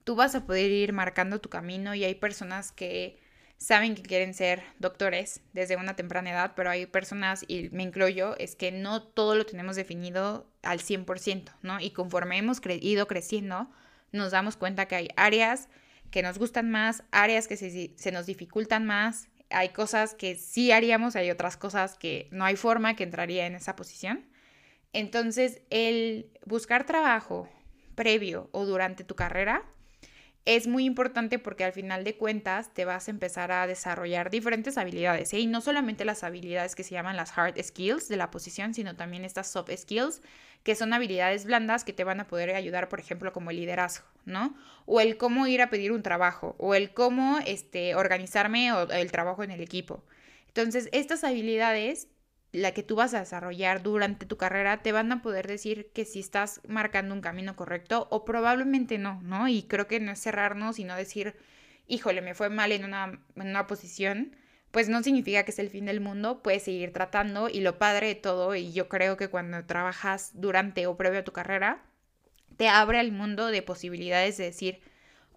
tú 0.04 0.16
vas 0.16 0.36
a 0.36 0.46
poder 0.46 0.72
ir 0.72 0.94
marcando 0.94 1.40
tu 1.40 1.50
camino 1.50 1.96
y 1.96 2.04
hay 2.04 2.16
personas 2.16 2.72
que 2.72 3.20
saben 3.58 3.94
que 3.94 4.02
quieren 4.02 4.34
ser 4.34 4.64
doctores 4.80 5.42
desde 5.54 5.76
una 5.76 5.96
temprana 5.96 6.32
edad, 6.32 6.54
pero 6.56 6.70
hay 6.70 6.86
personas, 6.86 7.44
y 7.48 7.70
me 7.72 7.84
incluyo, 7.84 8.38
es 8.38 8.56
que 8.56 8.72
no 8.72 9.04
todo 9.04 9.36
lo 9.36 9.46
tenemos 9.46 9.76
definido 9.76 10.50
al 10.64 10.80
100%, 10.80 11.52
¿no? 11.62 11.80
Y 11.82 11.92
conforme 11.92 12.38
hemos 12.38 12.62
ido 12.66 13.08
creciendo, 13.08 13.70
nos 14.12 14.32
damos 14.32 14.56
cuenta 14.56 14.88
que 14.88 14.96
hay 14.96 15.10
áreas 15.18 15.68
que 16.10 16.24
nos 16.24 16.40
gustan 16.40 16.72
más, 16.72 17.04
áreas 17.12 17.48
que 17.48 17.58
se, 17.58 18.12
nos 18.12 18.26
dificultan 18.26 18.86
más, 18.86 19.28
hay 19.50 19.70
cosas 19.70 20.14
que 20.14 20.36
sí 20.36 20.72
haríamos, 20.72 21.16
hay 21.16 21.30
otras 21.30 21.58
cosas 21.58 21.98
que 21.98 22.28
no 22.32 22.46
hay 22.46 22.56
forma 22.56 22.96
que 22.96 23.04
entraría 23.04 23.46
en 23.46 23.56
esa 23.56 23.76
posición. 23.76 24.26
Entonces, 24.94 25.62
el 25.70 26.32
buscar 26.46 26.86
trabajo 26.86 27.48
previo 27.96 28.50
o 28.52 28.66
durante 28.66 29.04
tu 29.04 29.16
carrera 29.16 29.64
es 30.46 30.68
muy 30.68 30.86
importante 30.86 31.38
porque 31.38 31.64
al 31.64 31.74
final 31.74 32.04
de 32.04 32.16
cuentas 32.16 32.74
te 32.74 32.86
vas 32.86 33.08
a 33.08 33.12
empezar 33.12 33.52
a 33.52 33.68
desarrollar 33.68 34.32
diferentes 34.32 34.78
habilidades, 34.78 35.32
¿eh? 35.34 35.40
y 35.40 35.48
no 35.48 35.62
solamente 35.62 36.06
las 36.06 36.24
habilidades 36.24 36.76
que 36.76 36.84
se 36.84 36.96
llaman 36.96 37.18
las 37.18 37.38
hard 37.38 37.62
skills 37.62 38.08
de 38.08 38.18
la 38.18 38.32
posición, 38.32 38.74
sino 38.74 38.96
también 38.96 39.26
estas 39.26 39.52
soft 39.52 39.70
skills, 39.76 40.24
que 40.64 40.76
son 40.76 40.94
habilidades 40.94 41.46
blandas 41.46 41.84
que 41.84 41.94
te 41.94 42.04
van 42.04 42.20
a 42.20 42.28
poder 42.28 42.56
ayudar, 42.56 42.90
por 42.90 43.00
ejemplo, 43.00 43.32
como 43.32 43.52
el 43.52 43.58
liderazgo, 43.58 44.08
¿no? 44.26 44.56
O 44.86 45.02
el 45.02 45.18
cómo 45.18 45.46
ir 45.46 45.62
a 45.62 45.70
pedir 45.70 45.92
un 45.92 46.02
trabajo, 46.02 46.56
o 46.58 46.74
el 46.74 46.94
cómo 46.94 47.38
este, 47.46 47.94
organizarme 47.96 48.72
o 48.74 48.90
el 48.90 49.12
trabajo 49.12 49.44
en 49.44 49.52
el 49.52 49.62
equipo. 49.62 50.04
Entonces, 50.48 50.90
estas 50.92 51.24
habilidades 51.24 52.08
la 52.52 52.74
que 52.74 52.84
tú 52.84 52.96
vas 52.96 53.14
a 53.14 53.20
desarrollar 53.20 53.84
durante 53.84 54.26
tu 54.26 54.38
carrera 54.38 54.82
te 54.82 54.92
van 54.92 55.12
a 55.12 55.22
poder 55.22 55.48
decir 55.48 55.92
que 55.94 56.06
si 56.06 56.20
estás 56.20 56.62
marcando 56.68 57.14
un 57.14 57.22
camino 57.22 57.56
correcto 57.56 58.08
o 58.10 58.26
probablemente 58.26 58.98
no, 58.98 59.22
¿no? 59.22 59.48
Y 59.48 59.64
creo 59.64 59.88
que 59.88 60.00
no 60.00 60.12
es 60.12 60.20
cerrarnos, 60.20 60.78
sino 60.78 60.96
decir, 60.96 61.36
híjole, 61.88 62.22
me 62.22 62.34
fue 62.34 62.50
mal 62.50 62.72
en 62.72 62.86
una, 62.86 63.20
en 63.36 63.50
una 63.50 63.68
posición, 63.68 64.36
pues 64.72 64.90
no 64.90 65.04
significa 65.04 65.44
que 65.44 65.52
es 65.52 65.60
el 65.60 65.70
fin 65.70 65.86
del 65.86 66.02
mundo, 66.02 66.42
puedes 66.42 66.64
seguir 66.64 66.94
tratando 66.94 67.50
y 67.50 67.62
lo 67.62 67.78
padre 67.78 68.08
de 68.08 68.16
todo, 68.16 68.56
y 68.56 68.72
yo 68.72 68.90
creo 68.90 69.18
que 69.18 69.28
cuando 69.28 69.66
trabajas 69.66 70.32
durante 70.34 70.88
o 70.88 70.98
previo 70.98 71.20
a 71.20 71.24
tu 71.24 71.32
carrera, 71.32 71.84
te 72.58 72.68
abre 72.68 73.00
el 73.00 73.12
mundo 73.12 73.48
de 73.48 73.62
posibilidades 73.62 74.38
de 74.38 74.46
decir, 74.46 74.82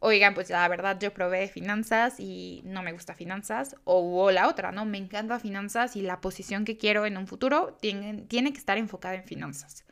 oigan, 0.05 0.35
pues 0.35 0.51
la 0.51 0.67
verdad 0.67 0.99
yo 1.01 1.15
probé 1.15 1.47
finanzas 1.47 2.19
y 2.19 2.61
no 2.65 2.83
me 2.83 2.93
gusta 2.93 3.15
finanzas, 3.15 3.77
o, 3.85 4.33
la 4.33 4.49
otra, 4.49 4.73
¿no? 4.73 4.85
Me 4.85 4.99
encanta 4.99 5.39
finanzas 5.39 5.95
y 5.95 6.03
la 6.03 6.21
posición 6.21 6.65
que 6.65 6.77
quiero 6.77 7.07
en 7.07 7.17
un 7.17 7.29
futuro 7.29 7.79
tiene, 7.81 8.27
que 8.27 8.59
estar 8.59 8.79
enfocada 8.79 9.15
en 9.15 9.25
finanzas. 9.25 9.85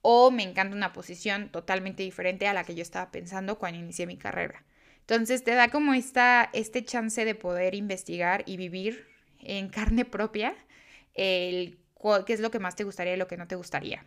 O 0.00 0.30
me 0.30 0.42
encanta 0.42 0.74
una 0.74 0.94
posición 0.94 1.50
totalmente 1.50 2.02
diferente 2.02 2.48
a 2.48 2.54
la 2.54 2.64
que 2.64 2.74
yo 2.74 2.80
estaba 2.80 3.10
pensando 3.10 3.58
cuando 3.58 3.78
inicié 3.78 4.06
mi 4.06 4.16
carrera. 4.16 4.64
Entonces 5.00 5.44
te 5.44 5.54
da 5.54 5.68
como 5.68 5.92
esta, 5.92 6.48
este 6.54 6.82
chance 6.82 7.22
de 7.22 7.34
poder 7.34 7.74
investigar 7.74 8.44
y 8.46 8.56
vivir 8.56 9.06
en 9.38 9.68
carne 9.68 10.06
propia 10.06 10.54
el, 11.12 11.78
qué 12.24 12.32
es 12.32 12.40
lo 12.40 12.50
que 12.50 12.58
más 12.58 12.74
te 12.74 12.84
gustaría 12.84 13.14
y 13.14 13.18
lo 13.18 13.26
que 13.26 13.36
no 13.36 13.46
te 13.46 13.56
gustaría. 13.56 14.02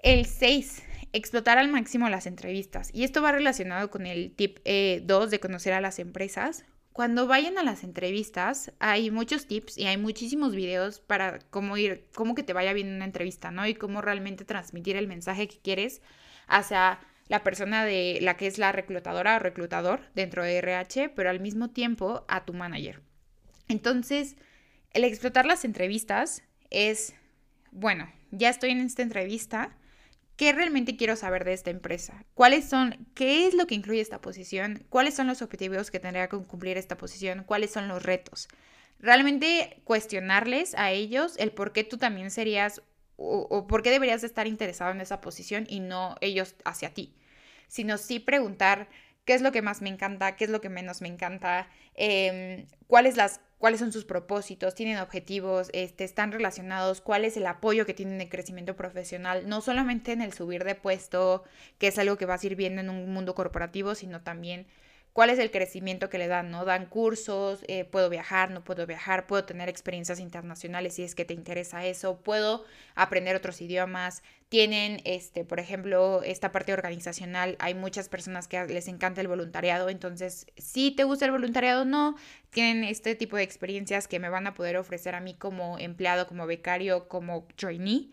El 0.00 0.26
6 0.26 0.82
explotar 1.14 1.58
al 1.58 1.68
máximo 1.68 2.08
las 2.08 2.26
entrevistas. 2.26 2.90
Y 2.92 3.04
esto 3.04 3.22
va 3.22 3.32
relacionado 3.32 3.90
con 3.90 4.06
el 4.06 4.32
tip 4.32 4.56
2 4.56 4.64
eh, 4.64 5.02
de 5.30 5.40
conocer 5.40 5.72
a 5.72 5.80
las 5.80 6.00
empresas. 6.00 6.64
Cuando 6.92 7.26
vayan 7.26 7.56
a 7.56 7.62
las 7.62 7.84
entrevistas, 7.84 8.72
hay 8.80 9.10
muchos 9.10 9.46
tips 9.46 9.78
y 9.78 9.86
hay 9.86 9.96
muchísimos 9.96 10.54
videos 10.54 11.00
para 11.00 11.38
cómo 11.50 11.76
ir, 11.76 12.06
cómo 12.14 12.34
que 12.34 12.42
te 12.42 12.52
vaya 12.52 12.72
bien 12.72 12.92
una 12.92 13.04
entrevista, 13.04 13.52
¿no? 13.52 13.66
Y 13.66 13.74
cómo 13.74 14.02
realmente 14.02 14.44
transmitir 14.44 14.96
el 14.96 15.06
mensaje 15.06 15.48
que 15.48 15.58
quieres 15.58 16.02
hacia 16.48 16.98
la 17.28 17.44
persona 17.44 17.84
de 17.84 18.18
la 18.20 18.36
que 18.36 18.48
es 18.48 18.58
la 18.58 18.72
reclutadora 18.72 19.36
o 19.36 19.38
reclutador 19.38 20.00
dentro 20.14 20.42
de 20.42 20.58
RH, 20.58 21.10
pero 21.10 21.30
al 21.30 21.40
mismo 21.40 21.70
tiempo 21.70 22.24
a 22.26 22.44
tu 22.44 22.52
manager. 22.52 23.00
Entonces, 23.68 24.36
el 24.92 25.04
explotar 25.04 25.46
las 25.46 25.64
entrevistas 25.64 26.42
es, 26.70 27.14
bueno, 27.70 28.12
ya 28.30 28.50
estoy 28.50 28.70
en 28.70 28.80
esta 28.80 29.02
entrevista, 29.02 29.76
¿Qué 30.36 30.52
realmente 30.52 30.96
quiero 30.96 31.14
saber 31.14 31.44
de 31.44 31.52
esta 31.52 31.70
empresa? 31.70 32.24
¿Cuáles 32.34 32.68
son, 32.68 33.06
qué 33.14 33.46
es 33.46 33.54
lo 33.54 33.66
que 33.66 33.76
incluye 33.76 34.00
esta 34.00 34.20
posición? 34.20 34.84
¿Cuáles 34.88 35.14
son 35.14 35.28
los 35.28 35.42
objetivos 35.42 35.92
que 35.92 36.00
tendría 36.00 36.28
que 36.28 36.38
cumplir 36.38 36.76
esta 36.76 36.96
posición? 36.96 37.44
¿Cuáles 37.44 37.70
son 37.70 37.86
los 37.86 38.02
retos? 38.02 38.48
Realmente 38.98 39.80
cuestionarles 39.84 40.74
a 40.74 40.90
ellos 40.90 41.36
el 41.38 41.52
por 41.52 41.72
qué 41.72 41.84
tú 41.84 41.98
también 41.98 42.32
serías 42.32 42.82
o, 43.16 43.66
por 43.68 43.82
qué 43.82 43.90
deberías 43.90 44.24
estar 44.24 44.48
interesado 44.48 44.90
en 44.90 45.00
esa 45.00 45.20
posición 45.20 45.66
y 45.68 45.78
no 45.78 46.16
ellos 46.20 46.56
hacia 46.64 46.92
ti, 46.92 47.14
sino 47.68 47.96
sí 47.96 48.18
preguntar 48.18 48.88
qué 49.24 49.34
es 49.34 49.42
lo 49.42 49.52
que 49.52 49.62
más 49.62 49.82
me 49.82 49.88
encanta, 49.88 50.36
qué 50.36 50.44
es 50.44 50.50
lo 50.50 50.60
que 50.60 50.68
menos 50.68 51.00
me 51.02 51.08
encanta, 51.08 51.68
em, 51.94 52.66
cuáles 52.86 53.16
las 53.16 53.40
cuáles 53.58 53.80
son 53.80 53.92
sus 53.92 54.04
propósitos, 54.04 54.74
tienen 54.74 54.98
objetivos, 54.98 55.70
este, 55.72 56.04
están 56.04 56.32
relacionados, 56.32 57.00
cuál 57.00 57.24
es 57.24 57.38
el 57.38 57.46
apoyo 57.46 57.86
que 57.86 57.94
tienen 57.94 58.16
en 58.16 58.20
el 58.20 58.28
crecimiento 58.28 58.76
profesional, 58.76 59.48
no 59.48 59.62
solamente 59.62 60.12
en 60.12 60.20
el 60.20 60.34
subir 60.34 60.64
de 60.64 60.74
puesto, 60.74 61.44
que 61.78 61.86
es 61.86 61.98
algo 61.98 62.18
que 62.18 62.26
vas 62.26 62.44
a 62.44 62.46
ir 62.46 62.56
viendo 62.56 62.82
en 62.82 62.90
un 62.90 63.10
mundo 63.10 63.34
corporativo, 63.34 63.94
sino 63.94 64.20
también 64.20 64.66
cuál 65.14 65.30
es 65.30 65.38
el 65.38 65.52
crecimiento 65.52 66.10
que 66.10 66.18
le 66.18 66.26
dan, 66.26 66.50
¿no? 66.50 66.64
Dan 66.64 66.86
cursos, 66.86 67.60
eh, 67.68 67.84
puedo 67.84 68.10
viajar, 68.10 68.50
no 68.50 68.64
puedo 68.64 68.84
viajar, 68.84 69.28
puedo 69.28 69.44
tener 69.44 69.68
experiencias 69.68 70.18
internacionales 70.18 70.94
si 70.94 71.04
es 71.04 71.14
que 71.14 71.24
te 71.24 71.32
interesa 71.32 71.86
eso, 71.86 72.20
puedo 72.20 72.64
aprender 72.96 73.36
otros 73.36 73.60
idiomas, 73.60 74.24
tienen, 74.48 75.00
este, 75.04 75.44
por 75.44 75.60
ejemplo, 75.60 76.22
esta 76.24 76.50
parte 76.50 76.72
organizacional, 76.72 77.56
hay 77.60 77.74
muchas 77.74 78.08
personas 78.08 78.48
que 78.48 78.66
les 78.66 78.88
encanta 78.88 79.20
el 79.20 79.28
voluntariado, 79.28 79.88
entonces, 79.88 80.46
si 80.56 80.90
te 80.90 81.04
gusta 81.04 81.26
el 81.26 81.30
voluntariado, 81.30 81.84
no, 81.84 82.16
tienen 82.50 82.82
este 82.82 83.14
tipo 83.14 83.36
de 83.36 83.44
experiencias 83.44 84.08
que 84.08 84.18
me 84.18 84.28
van 84.28 84.48
a 84.48 84.54
poder 84.54 84.76
ofrecer 84.76 85.14
a 85.14 85.20
mí 85.20 85.34
como 85.34 85.78
empleado, 85.78 86.26
como 86.26 86.44
becario, 86.48 87.06
como 87.06 87.46
trainee, 87.54 88.10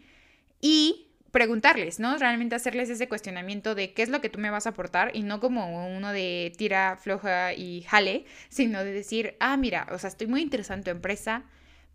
y 0.62 1.11
preguntarles, 1.32 2.00
¿no? 2.00 2.18
Realmente 2.18 2.56
hacerles 2.56 2.90
ese 2.90 3.08
cuestionamiento 3.08 3.74
de 3.74 3.94
qué 3.94 4.04
es 4.04 4.10
lo 4.10 4.22
que 4.22 4.30
tú 4.30 4.40
me 4.40 4.50
vas 4.50 4.66
a 4.66 4.72
aportar 4.72 5.12
y 5.16 5.24
no 5.24 5.40
como 5.40 5.88
uno 5.88 6.12
de 6.12 6.54
tira, 6.58 6.98
floja 6.98 7.54
y 7.54 7.84
jale, 7.84 8.26
sino 8.50 8.84
de 8.84 8.92
decir, 8.92 9.38
ah, 9.40 9.58
mira, 9.58 9.88
o 9.92 9.98
sea, 9.98 10.10
estoy 10.10 10.28
muy 10.28 10.42
interesado 10.42 10.78
en 10.78 10.84
tu 10.84 10.92
empresa, 10.92 11.44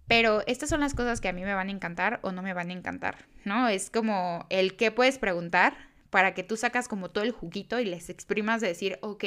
pero 0.08 0.42
estas 0.46 0.70
son 0.70 0.80
las 0.80 0.94
cosas 0.94 1.20
que 1.20 1.28
a 1.28 1.32
mí 1.32 1.44
me 1.44 1.54
van 1.54 1.68
a 1.68 1.72
encantar 1.72 2.20
o 2.22 2.32
no 2.32 2.42
me 2.42 2.54
van 2.54 2.70
a 2.70 2.72
encantar, 2.72 3.26
¿no? 3.44 3.68
Es 3.68 3.90
como 3.90 4.46
el 4.50 4.76
qué 4.76 4.90
puedes 4.90 5.18
preguntar 5.18 5.76
para 6.10 6.32
que 6.32 6.42
tú 6.42 6.56
sacas 6.56 6.88
como 6.88 7.10
todo 7.10 7.24
el 7.24 7.32
juguito 7.32 7.78
y 7.80 7.84
les 7.84 8.08
exprimas 8.08 8.60
de 8.60 8.68
decir, 8.68 8.98
ok, 9.02 9.24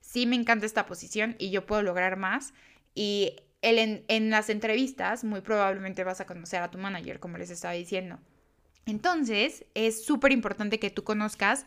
sí 0.00 0.26
me 0.26 0.36
encanta 0.36 0.66
esta 0.66 0.86
posición 0.86 1.34
y 1.38 1.50
yo 1.50 1.66
puedo 1.66 1.82
lograr 1.82 2.16
más. 2.16 2.52
Y 2.94 3.36
el, 3.62 3.78
en, 3.78 4.04
en 4.08 4.30
las 4.30 4.50
entrevistas 4.50 5.24
muy 5.24 5.40
probablemente 5.40 6.04
vas 6.04 6.20
a 6.20 6.26
conocer 6.26 6.62
a 6.62 6.70
tu 6.70 6.78
manager, 6.78 7.18
como 7.18 7.38
les 7.38 7.50
estaba 7.50 7.74
diciendo. 7.74 8.20
Entonces, 8.90 9.64
es 9.74 10.04
súper 10.04 10.32
importante 10.32 10.78
que 10.78 10.90
tú 10.90 11.04
conozcas 11.04 11.66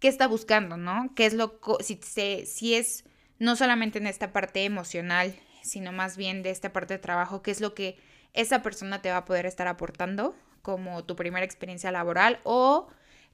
qué 0.00 0.08
está 0.08 0.26
buscando, 0.26 0.76
¿no? 0.76 1.12
Qué 1.14 1.26
es 1.26 1.34
lo, 1.34 1.60
si, 1.80 2.00
si 2.46 2.74
es 2.74 3.04
no 3.38 3.56
solamente 3.56 3.98
en 3.98 4.06
esta 4.06 4.32
parte 4.32 4.64
emocional, 4.64 5.34
sino 5.62 5.92
más 5.92 6.16
bien 6.16 6.42
de 6.42 6.50
esta 6.50 6.72
parte 6.72 6.94
de 6.94 6.98
trabajo, 6.98 7.42
qué 7.42 7.50
es 7.50 7.60
lo 7.60 7.74
que 7.74 7.96
esa 8.32 8.62
persona 8.62 9.02
te 9.02 9.10
va 9.10 9.18
a 9.18 9.24
poder 9.24 9.46
estar 9.46 9.68
aportando 9.68 10.34
como 10.62 11.04
tu 11.04 11.14
primera 11.14 11.44
experiencia 11.44 11.92
laboral 11.92 12.40
o 12.42 12.88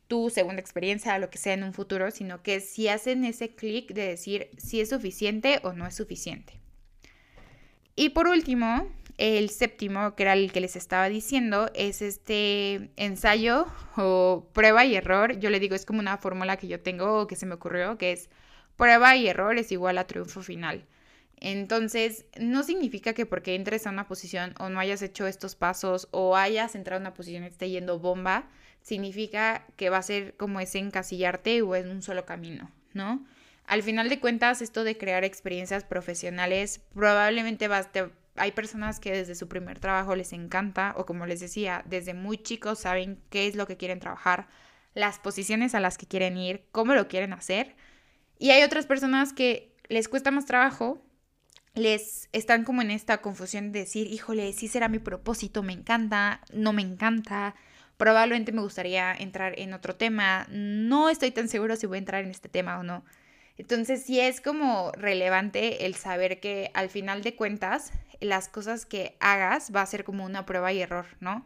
tu 0.07 0.29
segunda 0.29 0.61
experiencia, 0.61 1.19
lo 1.19 1.31
que 1.31 1.39
sea 1.39 1.55
en 1.55 1.65
un 1.65 1.73
futuro, 1.73 2.11
sino 2.11 2.43
que 2.43 2.61
si 2.61 2.89
hacen 2.89 3.25
ese 3.25 3.55
clic 3.55 3.93
de 3.93 4.09
decir 4.09 4.51
si 4.59 4.81
es 4.81 4.91
suficiente 4.91 5.61
o 5.63 5.73
no 5.73 5.87
es 5.87 5.95
suficiente. 5.95 6.61
Y 7.97 8.11
por 8.11 8.27
último, 8.27 8.87
el 9.21 9.51
séptimo, 9.51 10.17
que 10.17 10.23
era 10.23 10.33
el 10.33 10.51
que 10.51 10.63
les 10.63 10.77
estaba 10.77 11.11
diciendo, 11.11 11.71
es 11.75 12.01
este 12.01 12.91
ensayo 12.97 13.67
o 13.97 14.49
prueba 14.55 14.87
y 14.87 14.97
error. 14.97 15.39
Yo 15.39 15.51
le 15.51 15.61
digo, 15.61 15.75
es 15.75 15.85
como 15.85 16.01
una 16.01 16.17
fórmula 16.17 16.57
que 16.57 16.69
yo 16.69 16.81
tengo 16.81 17.21
o 17.21 17.27
que 17.27 17.37
se 17.37 17.45
me 17.45 17.55
ocurrió, 17.55 17.99
que 17.99 18.13
es 18.13 18.31
prueba 18.77 19.17
y 19.17 19.29
error 19.29 19.59
es 19.59 19.73
igual 19.73 19.99
a 19.99 20.07
triunfo 20.07 20.41
final. 20.41 20.87
Entonces, 21.37 22.25
no 22.39 22.63
significa 22.63 23.13
que 23.13 23.27
porque 23.27 23.55
entres 23.55 23.87
a 23.87 23.91
una 23.91 24.09
posición 24.09 24.55
o 24.59 24.71
no 24.71 24.81
hayas 24.81 25.03
hecho 25.03 25.27
estos 25.27 25.55
pasos 25.55 26.09
o 26.13 26.35
hayas 26.35 26.75
entrado 26.75 26.99
a 26.99 27.03
una 27.03 27.15
posición 27.15 27.45
y 27.45 27.49
esté 27.49 27.69
yendo 27.69 27.99
bomba, 27.99 28.49
significa 28.81 29.67
que 29.77 29.91
va 29.91 29.99
a 29.99 30.03
ser 30.03 30.35
como 30.39 30.61
ese 30.61 30.79
encasillarte 30.79 31.61
o 31.61 31.77
en 31.77 31.91
un 31.91 32.01
solo 32.01 32.25
camino, 32.25 32.71
¿no? 32.95 33.23
Al 33.67 33.83
final 33.83 34.09
de 34.09 34.19
cuentas, 34.19 34.63
esto 34.63 34.83
de 34.83 34.97
crear 34.97 35.25
experiencias 35.25 35.85
profesionales 35.85 36.81
probablemente 36.95 37.69
vas, 37.69 37.93
te, 37.93 38.11
hay 38.41 38.53
personas 38.53 39.01
que 39.01 39.13
desde 39.13 39.35
su 39.35 39.49
primer 39.49 39.79
trabajo 39.79 40.17
les 40.17 40.33
encanta 40.33 40.95
o 40.97 41.07
como 41.07 41.27
les 41.27 41.41
decía, 41.41 41.85
desde 41.87 42.15
muy 42.15 42.39
chicos 42.39 42.81
saben 42.81 43.23
qué 43.31 43.47
es 43.47 43.55
lo 43.55 43.67
que 43.67 43.77
quieren 43.77 44.01
trabajar, 44.01 44.49
las 44.95 45.19
posiciones 45.19 45.75
a 45.75 45.81
las 45.81 45.99
que 45.99 46.07
quieren 46.07 46.37
ir, 46.37 46.65
cómo 46.73 46.95
lo 46.95 47.07
quieren 47.07 47.33
hacer. 47.33 47.77
Y 48.39 48.51
hay 48.51 48.63
otras 48.63 48.87
personas 48.87 49.33
que 49.33 49.77
les 49.89 50.09
cuesta 50.09 50.31
más 50.31 50.47
trabajo, 50.47 51.03
les 51.75 52.29
están 52.33 52.65
como 52.65 52.83
en 52.83 52.91
esta 52.91 53.19
confusión 53.19 53.73
de 53.73 53.81
decir, 53.81 54.07
híjole, 54.07 54.53
sí 54.53 54.69
será 54.69 54.89
mi 54.89 54.99
propósito, 54.99 55.63
me 55.63 55.73
encanta, 55.73 56.41
no 56.53 56.73
me 56.73 56.83
encanta, 56.83 57.55
probablemente 57.97 58.53
me 58.53 58.63
gustaría 58.63 59.13
entrar 59.13 59.59
en 59.59 59.75
otro 59.75 59.95
tema, 59.95 60.47
no 60.51 61.11
estoy 61.11 61.31
tan 61.31 61.49
seguro 61.49 61.77
si 61.77 61.87
voy 61.87 61.97
a 61.97 61.99
entrar 61.99 62.25
en 62.25 62.31
este 62.31 62.49
tema 62.49 62.79
o 62.79 62.83
no. 62.83 63.05
Entonces 63.59 64.05
sí 64.05 64.21
es 64.21 64.41
como 64.41 64.93
relevante 64.93 65.87
el 65.87 65.95
saber 65.95 66.41
que 66.41 66.71
al 66.75 66.89
final 66.89 67.23
de 67.23 67.37
cuentas 67.37 67.93
las 68.21 68.49
cosas 68.49 68.87
que 68.87 69.17
hagas 69.21 69.75
va 69.75 69.83
a 69.83 69.87
ser 69.87 70.05
como 70.05 70.25
una 70.25 70.47
prueba 70.47 70.73
y 70.73 70.81
error, 70.81 71.07
¿no? 71.21 71.45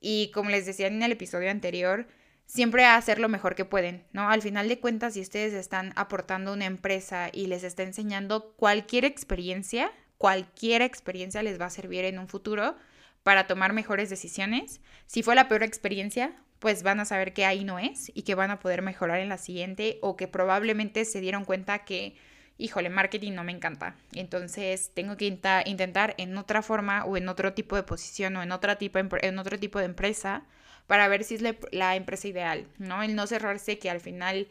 Y 0.00 0.30
como 0.32 0.50
les 0.50 0.66
decía 0.66 0.88
en 0.88 1.02
el 1.02 1.12
episodio 1.12 1.50
anterior, 1.50 2.06
siempre 2.46 2.84
hacer 2.84 3.18
lo 3.18 3.28
mejor 3.28 3.54
que 3.54 3.64
pueden, 3.64 4.04
¿no? 4.12 4.28
Al 4.28 4.42
final 4.42 4.68
de 4.68 4.80
cuentas, 4.80 5.14
si 5.14 5.20
ustedes 5.20 5.54
están 5.54 5.92
aportando 5.96 6.52
una 6.52 6.66
empresa 6.66 7.30
y 7.32 7.46
les 7.46 7.64
está 7.64 7.82
enseñando 7.82 8.52
cualquier 8.56 9.04
experiencia, 9.04 9.92
cualquier 10.18 10.82
experiencia 10.82 11.42
les 11.42 11.60
va 11.60 11.66
a 11.66 11.70
servir 11.70 12.04
en 12.04 12.18
un 12.18 12.28
futuro 12.28 12.76
para 13.22 13.46
tomar 13.46 13.72
mejores 13.72 14.10
decisiones. 14.10 14.80
Si 15.06 15.22
fue 15.22 15.34
la 15.34 15.48
peor 15.48 15.62
experiencia, 15.62 16.34
pues 16.62 16.84
van 16.84 17.00
a 17.00 17.04
saber 17.04 17.34
que 17.34 17.44
ahí 17.44 17.64
no 17.64 17.80
es 17.80 18.12
y 18.14 18.22
que 18.22 18.36
van 18.36 18.52
a 18.52 18.60
poder 18.60 18.82
mejorar 18.82 19.18
en 19.18 19.28
la 19.28 19.36
siguiente 19.36 19.98
o 20.00 20.16
que 20.16 20.28
probablemente 20.28 21.04
se 21.04 21.20
dieron 21.20 21.44
cuenta 21.44 21.80
que 21.80 22.14
híjole, 22.56 22.88
marketing 22.88 23.32
no 23.32 23.42
me 23.42 23.50
encanta. 23.50 23.96
Entonces 24.14 24.92
tengo 24.94 25.16
que 25.16 25.26
intentar 25.26 26.14
en 26.18 26.38
otra 26.38 26.62
forma 26.62 27.04
o 27.04 27.16
en 27.16 27.28
otro 27.28 27.52
tipo 27.52 27.74
de 27.74 27.82
posición 27.82 28.36
o 28.36 28.44
en, 28.44 28.52
otra 28.52 28.76
tipo, 28.76 29.00
en 29.00 29.38
otro 29.40 29.58
tipo 29.58 29.80
de 29.80 29.86
empresa 29.86 30.44
para 30.86 31.08
ver 31.08 31.24
si 31.24 31.34
es 31.34 31.42
la 31.72 31.96
empresa 31.96 32.28
ideal, 32.28 32.68
¿no? 32.78 33.02
El 33.02 33.16
no 33.16 33.26
cerrarse 33.26 33.80
que 33.80 33.90
al 33.90 33.98
final 33.98 34.46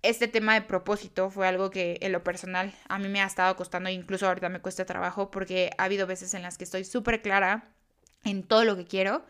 este 0.00 0.28
tema 0.28 0.54
de 0.54 0.62
propósito 0.62 1.28
fue 1.28 1.46
algo 1.46 1.70
que 1.70 1.98
en 2.00 2.12
lo 2.12 2.24
personal 2.24 2.72
a 2.88 2.98
mí 2.98 3.08
me 3.08 3.20
ha 3.20 3.26
estado 3.26 3.54
costando, 3.54 3.90
incluso 3.90 4.26
ahorita 4.26 4.48
me 4.48 4.60
cuesta 4.60 4.86
trabajo 4.86 5.30
porque 5.30 5.72
ha 5.76 5.84
habido 5.84 6.06
veces 6.06 6.32
en 6.32 6.40
las 6.40 6.56
que 6.56 6.64
estoy 6.64 6.84
súper 6.84 7.20
clara 7.20 7.68
en 8.24 8.44
todo 8.44 8.64
lo 8.64 8.76
que 8.76 8.86
quiero 8.86 9.26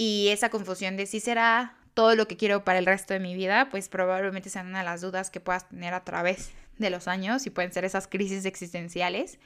y 0.00 0.28
esa 0.28 0.48
confusión 0.48 0.96
de 0.96 1.04
si 1.04 1.20
será 1.20 1.76
todo 1.92 2.16
lo 2.16 2.26
que 2.26 2.38
quiero 2.38 2.64
para 2.64 2.78
el 2.78 2.86
resto 2.86 3.12
de 3.12 3.20
mi 3.20 3.34
vida, 3.34 3.68
pues 3.68 3.90
probablemente 3.90 4.48
sean 4.48 4.68
una 4.68 4.78
de 4.78 4.86
las 4.86 5.02
dudas 5.02 5.28
que 5.28 5.40
puedas 5.40 5.68
tener 5.68 5.92
a 5.92 6.04
través 6.04 6.52
de 6.78 6.88
los 6.88 7.06
años 7.06 7.44
y 7.44 7.50
pueden 7.50 7.70
ser 7.70 7.84
esas 7.84 8.08
crisis 8.08 8.46
existenciales, 8.46 9.38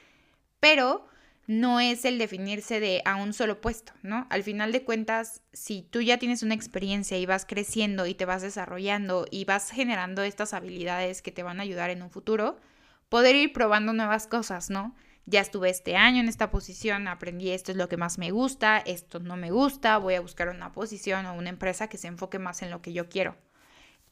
pero 0.60 1.08
no 1.48 1.80
es 1.80 2.04
el 2.04 2.18
definirse 2.18 2.78
de 2.78 3.02
a 3.04 3.16
un 3.16 3.32
solo 3.32 3.60
puesto, 3.60 3.94
¿no? 4.04 4.28
Al 4.30 4.44
final 4.44 4.70
de 4.70 4.84
cuentas, 4.84 5.42
si 5.52 5.82
tú 5.82 6.02
ya 6.02 6.18
tienes 6.18 6.44
una 6.44 6.54
experiencia 6.54 7.18
y 7.18 7.26
vas 7.26 7.46
creciendo 7.46 8.06
y 8.06 8.14
te 8.14 8.24
vas 8.24 8.42
desarrollando 8.42 9.26
y 9.32 9.46
vas 9.46 9.72
generando 9.72 10.22
estas 10.22 10.54
habilidades 10.54 11.20
que 11.20 11.32
te 11.32 11.42
van 11.42 11.58
a 11.58 11.64
ayudar 11.64 11.90
en 11.90 12.00
un 12.00 12.10
futuro, 12.10 12.60
poder 13.08 13.34
ir 13.34 13.52
probando 13.52 13.92
nuevas 13.92 14.28
cosas, 14.28 14.70
¿no? 14.70 14.94
Ya 15.26 15.40
estuve 15.40 15.70
este 15.70 15.96
año 15.96 16.20
en 16.20 16.28
esta 16.28 16.50
posición, 16.50 17.08
aprendí 17.08 17.50
esto 17.50 17.72
es 17.72 17.78
lo 17.78 17.88
que 17.88 17.96
más 17.96 18.18
me 18.18 18.30
gusta, 18.30 18.78
esto 18.78 19.20
no 19.20 19.36
me 19.36 19.50
gusta, 19.50 19.96
voy 19.96 20.14
a 20.14 20.20
buscar 20.20 20.50
una 20.50 20.72
posición 20.72 21.24
o 21.26 21.34
una 21.34 21.48
empresa 21.48 21.88
que 21.88 21.96
se 21.96 22.08
enfoque 22.08 22.38
más 22.38 22.62
en 22.62 22.70
lo 22.70 22.82
que 22.82 22.92
yo 22.92 23.08
quiero. 23.08 23.36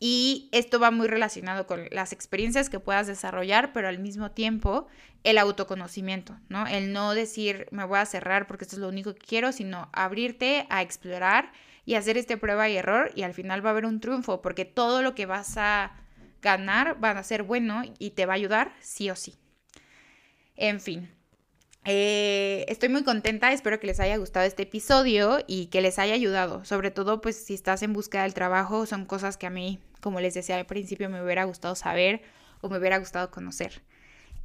Y 0.05 0.49
esto 0.53 0.81
va 0.81 0.91
muy 0.91 1.07
relacionado 1.07 1.67
con 1.67 1.87
las 1.93 2.13
experiencias 2.13 2.69
que 2.69 2.81
puedas 2.81 3.07
desarrollar, 3.07 3.73
pero 3.73 3.89
al 3.89 4.01
mismo 4.01 4.33
tiempo 4.33 4.89
el 5.23 5.39
autoconocimiento, 5.39 6.37
¿no? 6.49 6.67
El 6.67 6.93
no 6.93 7.15
decir 7.15 7.69
me 7.71 7.85
voy 7.85 7.99
a 7.99 8.07
cerrar 8.07 8.47
porque 8.49 8.65
esto 8.65 8.77
es 8.77 8.81
lo 8.81 8.89
único 8.89 9.15
que 9.15 9.21
quiero, 9.21 9.53
sino 9.53 9.91
abrirte 9.93 10.67
a 10.71 10.83
explorar 10.83 11.53
y 11.85 11.95
hacer 11.95 12.17
este 12.17 12.37
prueba 12.37 12.69
y 12.69 12.77
error 12.77 13.13
y 13.15 13.23
al 13.23 13.35
final 13.35 13.65
va 13.65 13.71
a 13.71 13.73
haber 13.73 13.87
un 13.87 14.01
triunfo 14.01 14.43
porque 14.43 14.65
todo 14.65 15.03
lo 15.03 15.15
que 15.15 15.27
vas 15.27 15.57
a 15.57 15.93
ganar 16.41 17.03
va 17.03 17.11
a 17.11 17.23
ser 17.23 17.43
bueno 17.45 17.83
y 17.99 18.11
te 18.11 18.27
va 18.27 18.33
a 18.33 18.37
ayudar 18.37 18.73
sí 18.81 19.11
o 19.11 19.15
sí. 19.15 19.42
En 20.57 20.81
fin, 20.81 21.09
eh, 21.85 22.65
estoy 22.69 22.89
muy 22.89 23.03
contenta, 23.03 23.53
espero 23.53 23.81
que 23.81 23.89
les 23.89 23.99
haya 23.99 24.17
gustado 24.17 24.47
este 24.47 24.63
episodio 24.63 25.39
y 25.47 25.67
que 25.67 25.81
les 25.81 25.99
haya 25.99 26.15
ayudado. 26.15 26.65
Sobre 26.65 26.91
todo, 26.91 27.21
pues 27.21 27.37
si 27.37 27.55
estás 27.55 27.83
en 27.83 27.93
búsqueda 27.93 28.23
del 28.23 28.35
trabajo, 28.35 28.87
son 28.87 29.05
cosas 29.05 29.37
que 29.37 29.47
a 29.47 29.51
mí, 29.51 29.81
como 30.01 30.21
les 30.21 30.35
decía 30.35 30.57
al 30.57 30.67
principio, 30.67 31.09
me 31.11 31.23
hubiera 31.23 31.45
gustado 31.45 31.75
saber 31.75 32.23
o 32.61 32.69
me 32.69 32.79
hubiera 32.79 32.99
gustado 32.99 33.31
conocer. 33.31 33.83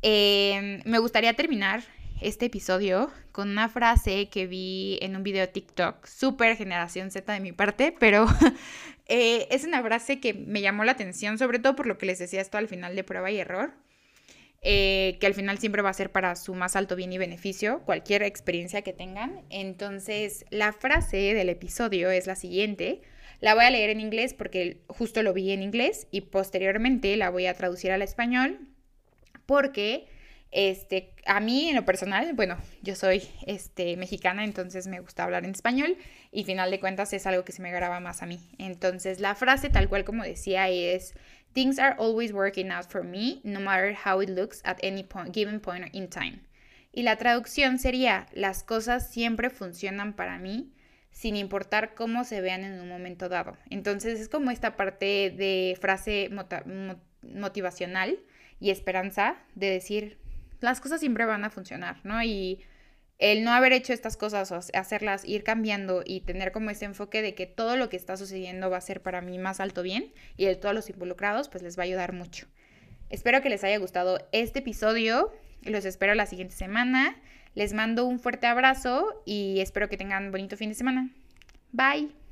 Em, 0.01 0.81
me 0.85 0.99
gustaría 0.99 1.33
terminar 1.35 1.83
este 2.21 2.47
episodio 2.47 3.11
con 3.31 3.49
una 3.49 3.69
frase 3.69 4.29
que 4.29 4.47
vi 4.47 4.97
en 5.01 5.15
un 5.15 5.21
video 5.23 5.41
de 5.41 5.51
TikTok, 5.51 6.07
súper 6.07 6.55
generación 6.55 7.11
Z 7.11 7.31
de 7.31 7.39
mi 7.39 7.51
parte, 7.51 7.95
pero 7.99 8.25
eh, 9.05 9.47
es 9.51 9.63
una 9.63 9.83
frase 9.83 10.19
que 10.19 10.33
me 10.33 10.61
llamó 10.61 10.83
la 10.83 10.93
atención, 10.93 11.37
sobre 11.37 11.59
todo 11.59 11.75
por 11.75 11.85
lo 11.85 11.99
que 11.99 12.07
les 12.07 12.17
decía 12.17 12.41
esto 12.41 12.57
al 12.57 12.67
final 12.67 12.95
de 12.95 13.03
prueba 13.03 13.29
y 13.29 13.37
error. 13.37 13.73
Eh, 14.63 15.17
que 15.19 15.27
al 15.27 15.35
final 15.35 15.59
siempre 15.59 15.81
va 15.81 15.89
a 15.89 15.93
ser 15.93 16.11
para 16.11 16.35
su 16.35 16.55
más 16.55 16.75
alto 16.75 16.95
bien 16.95 17.13
y 17.13 17.17
beneficio, 17.17 17.81
cualquier 17.85 18.23
experiencia 18.23 18.81
que 18.81 18.91
tengan. 18.91 19.43
Entonces, 19.49 20.45
la 20.49 20.73
frase 20.73 21.33
del 21.33 21.49
episodio 21.49 22.09
es 22.09 22.25
la 22.27 22.35
siguiente. 22.35 23.01
La 23.39 23.53
voy 23.53 23.65
a 23.65 23.69
leer 23.69 23.91
en 23.91 24.01
inglés 24.01 24.33
porque 24.33 24.81
justo 24.87 25.21
lo 25.21 25.33
vi 25.33 25.51
en 25.51 25.61
inglés 25.61 26.07
y 26.09 26.21
posteriormente 26.21 27.15
la 27.17 27.29
voy 27.29 27.45
a 27.45 27.53
traducir 27.53 27.91
al 27.91 28.01
español 28.01 28.59
porque 29.45 30.07
este, 30.51 31.13
a 31.25 31.39
mí 31.39 31.69
en 31.69 31.75
lo 31.75 31.85
personal, 31.85 32.33
bueno, 32.33 32.57
yo 32.81 32.95
soy 32.95 33.23
este, 33.45 33.97
mexicana, 33.97 34.43
entonces 34.43 34.87
me 34.87 34.99
gusta 34.99 35.23
hablar 35.23 35.45
en 35.45 35.51
español 35.51 35.97
y 36.31 36.45
final 36.45 36.71
de 36.71 36.79
cuentas 36.79 37.13
es 37.13 37.27
algo 37.27 37.43
que 37.43 37.51
se 37.51 37.61
me 37.61 37.71
graba 37.71 37.99
más 37.99 38.23
a 38.23 38.25
mí. 38.25 38.39
Entonces 38.57 39.19
la 39.19 39.35
frase 39.35 39.69
tal 39.69 39.89
cual 39.89 40.03
como 40.03 40.23
decía 40.23 40.69
es, 40.69 41.13
Things 41.57 41.79
are 41.79 41.95
always 41.97 42.31
working 42.33 42.69
out 42.69 42.85
for 42.87 43.03
me, 43.03 43.41
no 43.43 43.59
matter 43.59 43.91
how 43.91 44.21
it 44.21 44.29
looks 44.29 44.61
at 44.63 44.77
any 44.83 45.01
point, 45.01 45.33
given 45.33 45.59
point 45.59 45.89
in 45.91 46.07
time. 46.07 46.41
Y 46.93 47.01
la 47.01 47.15
traducción 47.15 47.79
sería, 47.79 48.27
las 48.31 48.63
cosas 48.63 49.09
siempre 49.09 49.49
funcionan 49.49 50.13
para 50.13 50.37
mí, 50.37 50.71
sin 51.09 51.35
importar 51.35 51.95
cómo 51.95 52.25
se 52.25 52.41
vean 52.41 52.63
en 52.63 52.79
un 52.79 52.87
momento 52.87 53.27
dado. 53.27 53.57
Entonces 53.71 54.19
es 54.19 54.29
como 54.29 54.51
esta 54.51 54.75
parte 54.75 55.33
de 55.35 55.75
frase 55.81 56.29
motivacional 57.23 58.19
y 58.59 58.69
esperanza 58.69 59.37
de 59.55 59.71
decir, 59.71 60.19
las 60.59 60.79
cosas 60.79 60.99
siempre 60.99 61.25
van 61.25 61.43
a 61.43 61.49
funcionar, 61.49 62.01
¿no? 62.03 62.21
Y 62.21 62.59
el 63.19 63.43
no 63.43 63.51
haber 63.51 63.73
hecho 63.73 63.93
estas 63.93 64.15
cosas 64.15 64.51
o 64.51 64.59
hacerlas, 64.77 65.25
ir 65.25 65.43
cambiando 65.43 66.03
y 66.05 66.21
tener 66.21 66.51
como 66.51 66.69
ese 66.69 66.85
enfoque 66.85 67.21
de 67.21 67.33
que 67.33 67.47
todo 67.47 67.75
lo 67.75 67.89
que 67.89 67.97
está 67.97 68.15
sucediendo 68.15 68.69
va 68.69 68.77
a 68.77 68.81
ser 68.81 69.01
para 69.01 69.21
mí 69.21 69.39
más 69.39 69.59
alto 69.59 69.81
bien 69.81 70.13
y 70.37 70.45
de 70.45 70.55
todos 70.55 70.75
los 70.75 70.89
involucrados, 70.89 71.49
pues 71.49 71.63
les 71.63 71.77
va 71.77 71.83
a 71.83 71.85
ayudar 71.85 72.13
mucho. 72.13 72.47
Espero 73.09 73.41
que 73.41 73.49
les 73.49 73.63
haya 73.63 73.77
gustado 73.77 74.19
este 74.31 74.59
episodio. 74.59 75.33
Los 75.63 75.85
espero 75.85 76.13
la 76.13 76.25
siguiente 76.25 76.55
semana. 76.55 77.15
Les 77.55 77.73
mando 77.73 78.05
un 78.05 78.19
fuerte 78.19 78.45
abrazo 78.45 79.23
y 79.25 79.59
espero 79.61 79.89
que 79.89 79.97
tengan 79.97 80.31
bonito 80.31 80.57
fin 80.57 80.69
de 80.69 80.75
semana. 80.75 81.09
Bye. 81.71 82.26